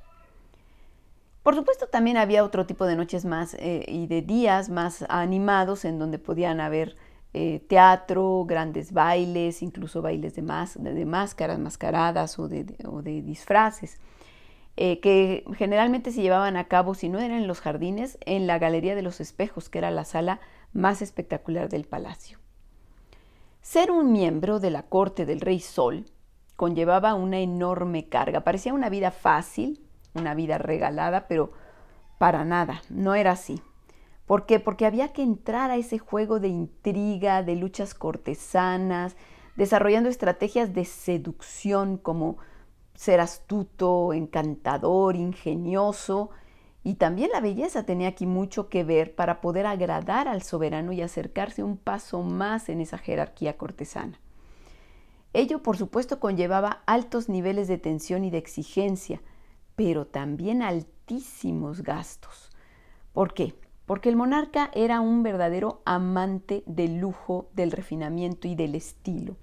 Por 1.44 1.54
supuesto, 1.54 1.88
también 1.88 2.18
había 2.18 2.44
otro 2.44 2.66
tipo 2.66 2.88
de 2.88 2.96
noches 2.96 3.24
más 3.24 3.54
eh, 3.60 3.86
y 3.88 4.08
de 4.08 4.24
días 4.24 4.70
más 4.70 5.06
animados 5.10 5.86
en 5.86 6.00
donde 6.00 6.18
podían 6.18 6.60
haber 6.60 6.98
eh, 7.38 7.60
teatro, 7.68 8.46
grandes 8.48 8.94
bailes, 8.94 9.62
incluso 9.62 10.02
bailes 10.02 10.34
de, 10.36 10.42
de 10.42 11.06
máscaras, 11.06 11.60
mascaradas 11.60 12.40
o 12.40 12.48
de, 12.48 12.64
disfraces, 13.22 14.00
eh, 14.78 15.00
que 15.00 15.46
generalmente 15.58 16.12
se 16.12 16.22
llevaban 16.22 16.58
a 16.58 16.68
cabo, 16.68 16.96
si 16.96 17.10
no 17.10 17.20
eran 17.20 17.38
en 17.38 17.48
los 17.48 17.62
jardines, 17.62 18.18
en 18.22 18.48
la 18.48 18.60
Galería 18.60 18.96
de 18.96 19.02
los 19.02 19.22
Espejos, 19.22 19.70
que 19.70 19.78
era 19.78 19.92
la 19.92 20.06
sala 20.06 20.42
más 20.74 21.02
espectacular 21.02 21.70
del 21.70 21.86
palacio. 21.86 22.40
Ser 23.62 23.90
un 23.90 24.12
miembro 24.12 24.60
de 24.60 24.70
la 24.70 24.84
corte 24.84 25.26
del 25.26 25.42
rey 25.42 25.60
Sol 25.60 26.06
conllevaba 26.56 27.14
una 27.14 27.40
enorme 27.40 28.10
carga. 28.10 28.42
Parecía 28.42 28.74
una 28.74 28.90
vida 28.90 29.12
fácil, 29.12 29.82
una 30.14 30.36
vida 30.36 30.58
regalada, 30.58 31.28
pero 31.28 31.52
para 32.18 32.46
nada, 32.46 32.82
no 32.90 33.16
era 33.16 33.32
así. 33.32 33.62
¿Por 34.26 34.46
qué? 34.46 34.60
Porque 34.60 34.86
había 34.86 35.14
que 35.14 35.22
entrar 35.22 35.72
a 35.72 35.76
ese 35.76 36.00
juego 36.00 36.40
de 36.40 36.48
intriga, 36.48 37.44
de 37.44 37.56
luchas 37.56 37.94
cortesanas, 37.94 39.16
desarrollando 39.56 40.10
estrategias 40.10 40.74
de 40.74 40.86
seducción 40.86 41.98
como 41.98 42.38
ser 42.96 43.20
astuto, 43.20 44.14
encantador, 44.14 45.16
ingenioso. 45.16 46.32
Y 46.84 46.96
también 46.96 47.32
la 47.32 47.42
belleza 47.42 47.84
tenía 47.84 48.10
aquí 48.10 48.26
mucho 48.26 48.70
que 48.70 48.84
ver 48.84 49.16
para 49.16 49.42
poder 49.42 49.66
agradar 49.66 50.28
al 50.28 50.42
soberano 50.44 50.92
y 50.92 51.02
acercarse 51.02 51.64
un 51.64 51.78
paso 51.78 52.22
más 52.22 52.70
en 52.70 52.82
esa 52.82 52.98
jerarquía 52.98 53.58
cortesana. 53.58 54.20
Ello, 55.34 55.62
por 55.62 55.76
supuesto, 55.76 56.20
conllevaba 56.20 56.84
altos 56.86 57.28
niveles 57.28 57.68
de 57.68 57.78
tensión 57.78 58.24
y 58.24 58.30
de 58.30 58.38
exigencia, 58.38 59.22
pero 59.76 60.08
también 60.08 60.62
altísimos 60.62 61.82
gastos. 61.84 62.52
¿Por 63.12 63.34
qué? 63.34 63.54
Porque 63.86 64.10
el 64.10 64.16
monarca 64.16 64.72
era 64.74 65.02
un 65.02 65.24
verdadero 65.24 65.82
amante 65.86 66.64
del 66.66 67.00
lujo, 67.00 67.50
del 67.54 67.72
refinamiento 67.72 68.48
y 68.48 68.56
del 68.56 68.76
estilo, 68.76 69.36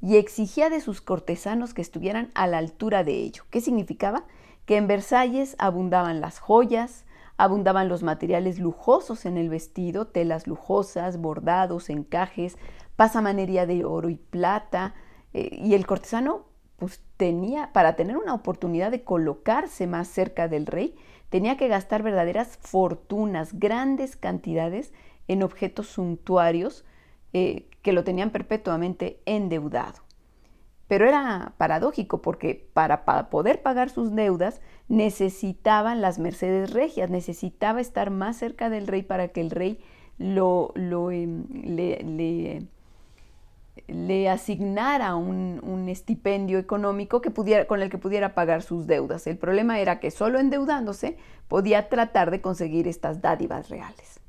y 0.00 0.16
exigía 0.16 0.70
de 0.70 0.80
sus 0.80 1.00
cortesanos 1.00 1.74
que 1.74 1.82
estuvieran 1.82 2.30
a 2.34 2.46
la 2.46 2.58
altura 2.58 3.04
de 3.04 3.14
ello. 3.14 3.44
¿Qué 3.50 3.60
significaba? 3.60 4.24
Que 4.64 4.76
en 4.76 4.86
Versalles 4.86 5.56
abundaban 5.58 6.20
las 6.20 6.38
joyas, 6.38 7.04
abundaban 7.36 7.88
los 7.88 8.02
materiales 8.02 8.58
lujosos 8.58 9.26
en 9.26 9.36
el 9.36 9.48
vestido, 9.48 10.06
telas 10.06 10.46
lujosas, 10.46 11.18
bordados, 11.18 11.90
encajes, 11.90 12.58
pasamanería 12.96 13.66
de 13.66 13.84
oro 13.84 14.08
y 14.08 14.16
plata, 14.16 14.94
eh, 15.32 15.50
y 15.52 15.74
el 15.74 15.86
cortesano 15.86 16.46
pues 16.76 17.00
tenía, 17.16 17.72
para 17.72 17.96
tener 17.96 18.16
una 18.16 18.34
oportunidad 18.34 18.90
de 18.90 19.02
colocarse 19.02 19.86
más 19.86 20.08
cerca 20.08 20.46
del 20.46 20.66
rey, 20.66 20.96
tenía 21.28 21.56
que 21.56 21.68
gastar 21.68 22.02
verdaderas 22.02 22.56
fortunas, 22.60 23.58
grandes 23.58 24.16
cantidades 24.16 24.92
en 25.26 25.42
objetos 25.42 25.88
suntuarios 25.88 26.84
eh, 27.32 27.67
que 27.82 27.92
lo 27.92 28.04
tenían 28.04 28.30
perpetuamente 28.30 29.20
endeudado. 29.26 30.02
Pero 30.86 31.06
era 31.06 31.52
paradójico 31.58 32.22
porque 32.22 32.68
para, 32.72 33.04
poder 33.28 33.62
pagar 33.62 33.90
sus 33.90 34.14
deudas 34.14 34.60
necesitaban 34.88 36.00
las 36.00 36.18
mercedes 36.18 36.72
regias, 36.72 37.10
necesitaba 37.10 37.80
estar 37.80 38.10
más 38.10 38.36
cerca 38.36 38.70
del 38.70 38.86
rey 38.86 39.02
para 39.02 39.28
que 39.28 39.42
el 39.42 39.50
rey 39.50 39.80
lo, 40.18 40.72
em, 41.10 41.44
le 41.50 42.66
le 43.86 44.28
asignara 44.28 45.14
un, 45.14 45.88
estipendio 45.88 46.58
económico 46.58 47.22
que 47.22 47.30
pudiera, 47.30 47.66
con 47.66 47.80
el 47.80 47.88
que 47.88 47.96
pudiera 47.96 48.34
pagar 48.34 48.62
sus 48.62 48.86
deudas. 48.86 49.26
El 49.26 49.38
problema 49.38 49.80
era 49.80 50.00
que 50.00 50.10
solo 50.10 50.38
endeudándose 50.38 51.16
podía 51.48 51.88
tratar 51.88 52.30
de 52.30 52.42
conseguir 52.42 52.86
estas 52.86 53.22
dádivas 53.22 53.70
reales. 53.70 54.20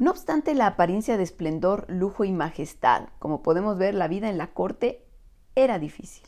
No 0.00 0.12
obstante 0.12 0.54
la 0.54 0.66
apariencia 0.66 1.18
de 1.18 1.22
esplendor, 1.22 1.84
lujo 1.90 2.24
y 2.24 2.32
majestad, 2.32 3.08
como 3.18 3.42
podemos 3.42 3.76
ver, 3.76 3.94
la 3.94 4.08
vida 4.08 4.30
en 4.30 4.38
la 4.38 4.46
corte 4.46 5.04
era 5.54 5.78
difícil. 5.78 6.24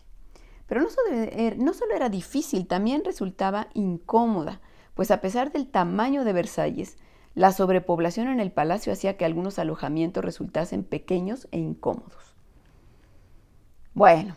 Pero 0.66 0.82
no 0.82 0.88
er, 1.10 1.56
no 1.58 1.72
solo 1.72 1.94
era 1.94 2.10
difícil, 2.10 2.66
también 2.66 3.02
resultaba 3.02 3.68
incómoda, 3.72 4.60
pues 4.92 5.10
a 5.10 5.22
pesar 5.22 5.52
del 5.52 5.70
tamaño 5.70 6.22
de 6.24 6.34
Versalles, 6.34 6.98
la 7.34 7.50
sobrepoblación 7.50 8.28
en 8.28 8.40
el 8.40 8.52
palacio 8.52 8.92
hacía 8.92 9.16
que 9.16 9.24
algunos 9.24 9.58
alojamientos 9.58 10.22
resultasen 10.22 10.84
pequeños 10.84 11.48
e 11.50 11.58
incómodos. 11.58 12.36
Bueno, 13.94 14.36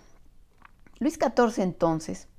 Luis 1.00 1.20
XIV 1.20 1.62
entonces, 1.62 2.30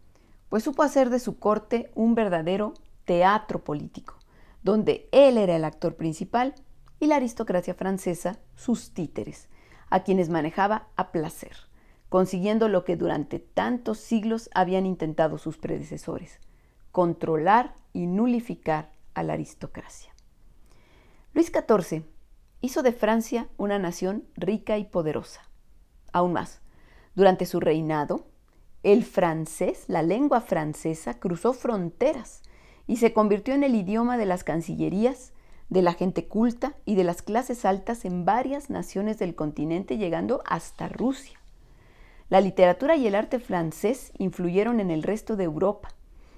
pues 0.49 0.63
supo 0.63 0.83
hacer 0.83 1.11
de 1.11 1.19
su 1.19 1.39
corte 1.39 1.91
un 1.95 2.15
verdadero 2.15 2.73
teatro 3.05 3.63
político, 3.65 4.15
donde 4.63 5.11
él 5.13 5.37
era 5.37 5.57
el 5.57 5.65
actor 5.67 5.97
principal 5.97 6.55
y 7.01 7.07
la 7.07 7.17
aristocracia 7.17 7.75
francesa 7.75 8.39
sus 8.55 8.93
títeres, 8.93 9.49
a 9.91 10.03
quienes 10.03 10.29
manejaba 10.29 10.89
a 10.97 11.13
placer, 11.13 11.57
consiguiendo 12.09 12.69
lo 12.69 12.85
que 12.85 12.97
durante 12.97 13.39
tantos 13.39 13.99
siglos 13.99 14.51
habían 14.55 14.87
intentado 14.87 15.39
sus 15.39 15.59
predecesores, 15.59 16.41
controlar 16.93 17.75
y 17.93 18.07
nulificar 18.07 18.93
a 19.15 19.23
la 19.23 19.35
aristocracia. 19.35 20.13
Luis 21.33 21.53
XIV 21.53 22.05
hizo 22.61 22.83
de 22.83 22.93
Francia 22.93 23.49
una 23.57 23.79
nación 23.79 24.25
rica 24.35 24.79
y 24.79 24.85
poderosa. 24.85 25.43
Aún 26.13 26.33
más, 26.33 26.61
durante 27.15 27.47
su 27.47 27.61
reinado, 27.61 28.27
el 28.83 29.05
francés, 29.05 29.85
la 29.89 30.03
lengua 30.03 30.41
francesa, 30.41 31.19
cruzó 31.19 31.53
fronteras 31.53 32.43
y 32.87 32.97
se 32.97 33.13
convirtió 33.13 33.55
en 33.55 33.65
el 33.65 33.75
idioma 33.75 34.17
de 34.17 34.27
las 34.27 34.45
cancillerías, 34.45 35.33
de 35.69 35.83
la 35.83 35.95
gente 35.95 36.27
culta 36.27 36.77
y 36.85 36.95
de 36.95 37.05
las 37.05 37.23
clases 37.23 37.65
altas 37.65 38.05
en 38.05 38.25
varias 38.25 38.71
naciones 38.71 39.19
del 39.19 39.35
continente, 39.35 39.99
llegando 39.99 40.43
hasta 40.47 40.89
Rusia. 40.89 41.39
La 42.29 42.41
literatura 42.41 42.97
y 42.97 43.07
el 43.07 43.15
arte 43.15 43.39
francés 43.39 44.13
influyeron 44.19 44.81
en 44.81 44.91
el 44.91 45.03
resto 45.03 45.37
de 45.37 45.45
Europa 45.45 45.91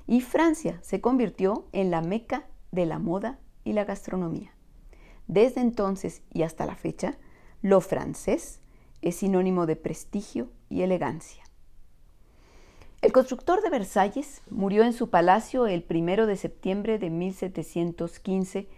y 0.07 0.21
Francia 0.21 0.79
se 0.83 1.01
convirtió 1.01 1.67
en 1.73 1.91
la 1.91 2.01
meca 2.01 2.47
de 2.73 2.87
la 2.87 2.99
moda 2.99 3.39
y 3.65 3.73
la 3.73 3.85
gastronomía. 3.85 4.53
Desde 5.27 5.61
entonces 5.61 6.23
y 6.33 6.43
hasta 6.43 6.67
la 6.67 6.75
fecha, 6.75 7.19
lo 7.61 7.81
francés 7.81 8.61
es 9.03 9.17
sinónimo 9.17 9.67
de 9.67 9.77
prestigio 9.77 10.49
y 10.71 10.83
elegancia. 10.83 11.45
El 13.01 13.13
constructor 13.13 13.63
de 13.63 13.71
Versalles 13.71 14.43
murió 14.51 14.83
en 14.83 14.93
su 14.93 15.09
palacio 15.09 15.67
el 15.67 15.85
1 15.89 16.27
de 16.27 16.37
septiembre 16.37 16.99
de 16.99 17.11
1715 17.11 18.69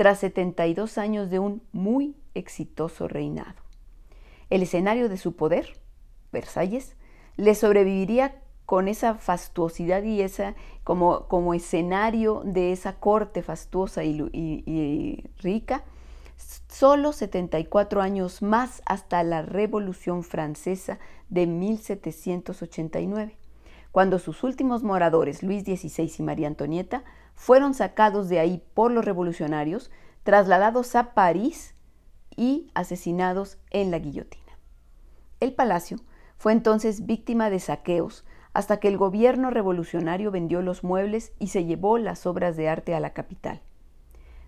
tras 0.00 0.20
72 0.20 0.96
años 0.96 1.28
de 1.28 1.40
un 1.40 1.60
muy 1.72 2.16
exitoso 2.32 3.06
reinado. 3.06 3.60
El 4.48 4.62
escenario 4.62 5.10
de 5.10 5.18
su 5.18 5.36
poder, 5.36 5.78
Versalles, 6.32 6.96
le 7.36 7.54
sobreviviría 7.54 8.40
con 8.64 8.88
esa 8.88 9.16
fastuosidad 9.16 10.02
y 10.02 10.22
esa 10.22 10.54
como, 10.84 11.28
como 11.28 11.52
escenario 11.52 12.40
de 12.46 12.72
esa 12.72 12.94
corte 12.94 13.42
fastuosa 13.42 14.02
y 14.02 15.22
rica 15.36 15.84
solo 16.70 17.12
74 17.12 18.00
años 18.00 18.40
más 18.40 18.80
hasta 18.86 19.22
la 19.22 19.42
Revolución 19.42 20.22
Francesa 20.22 20.98
de 21.28 21.46
1789, 21.46 23.36
cuando 23.92 24.18
sus 24.18 24.44
últimos 24.44 24.82
moradores, 24.82 25.42
Luis 25.42 25.64
XVI 25.64 26.10
y 26.18 26.22
María 26.22 26.46
Antonieta, 26.46 27.04
fueron 27.40 27.72
sacados 27.72 28.28
de 28.28 28.38
ahí 28.38 28.62
por 28.74 28.92
los 28.92 29.02
revolucionarios, 29.02 29.90
trasladados 30.24 30.94
a 30.94 31.14
París 31.14 31.74
y 32.36 32.70
asesinados 32.74 33.56
en 33.70 33.90
la 33.90 33.98
guillotina. 33.98 34.58
El 35.40 35.54
palacio 35.54 35.96
fue 36.36 36.52
entonces 36.52 37.06
víctima 37.06 37.48
de 37.48 37.58
saqueos 37.58 38.26
hasta 38.52 38.78
que 38.78 38.88
el 38.88 38.98
gobierno 38.98 39.48
revolucionario 39.48 40.30
vendió 40.30 40.60
los 40.60 40.84
muebles 40.84 41.32
y 41.38 41.46
se 41.46 41.64
llevó 41.64 41.96
las 41.96 42.26
obras 42.26 42.58
de 42.58 42.68
arte 42.68 42.94
a 42.94 43.00
la 43.00 43.14
capital. 43.14 43.62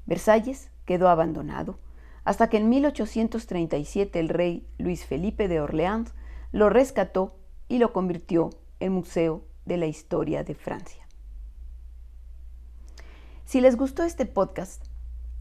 Versalles 0.04 0.70
quedó 0.84 1.08
abandonado, 1.08 1.78
hasta 2.24 2.50
que 2.50 2.58
en 2.58 2.68
1837 2.68 4.20
el 4.20 4.28
rey 4.28 4.66
Luis 4.76 5.06
Felipe 5.06 5.48
de 5.48 5.62
Orleans 5.62 6.12
lo 6.52 6.68
rescató 6.68 7.38
y 7.68 7.78
lo 7.78 7.94
convirtió 7.94 8.50
en 8.80 8.92
Museo 8.92 9.44
de 9.64 9.78
la 9.78 9.86
Historia 9.86 10.44
de 10.44 10.54
Francia. 10.54 11.01
Si 13.44 13.60
les 13.60 13.76
gustó 13.76 14.02
este 14.02 14.26
podcast, 14.26 14.86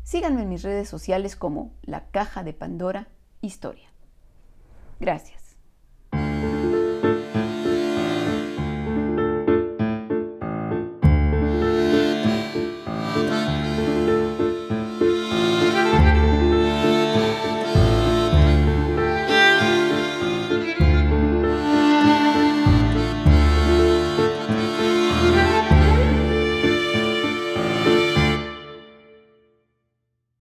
síganme 0.03 0.41
en 0.41 0.49
mis 0.49 0.63
redes 0.63 0.89
sociales 0.89 1.35
como 1.35 1.73
La 1.81 2.07
Caja 2.07 2.43
de 2.43 2.53
Pandora 2.53 3.07
Historia. 3.41 3.89
Gracias. 4.99 5.40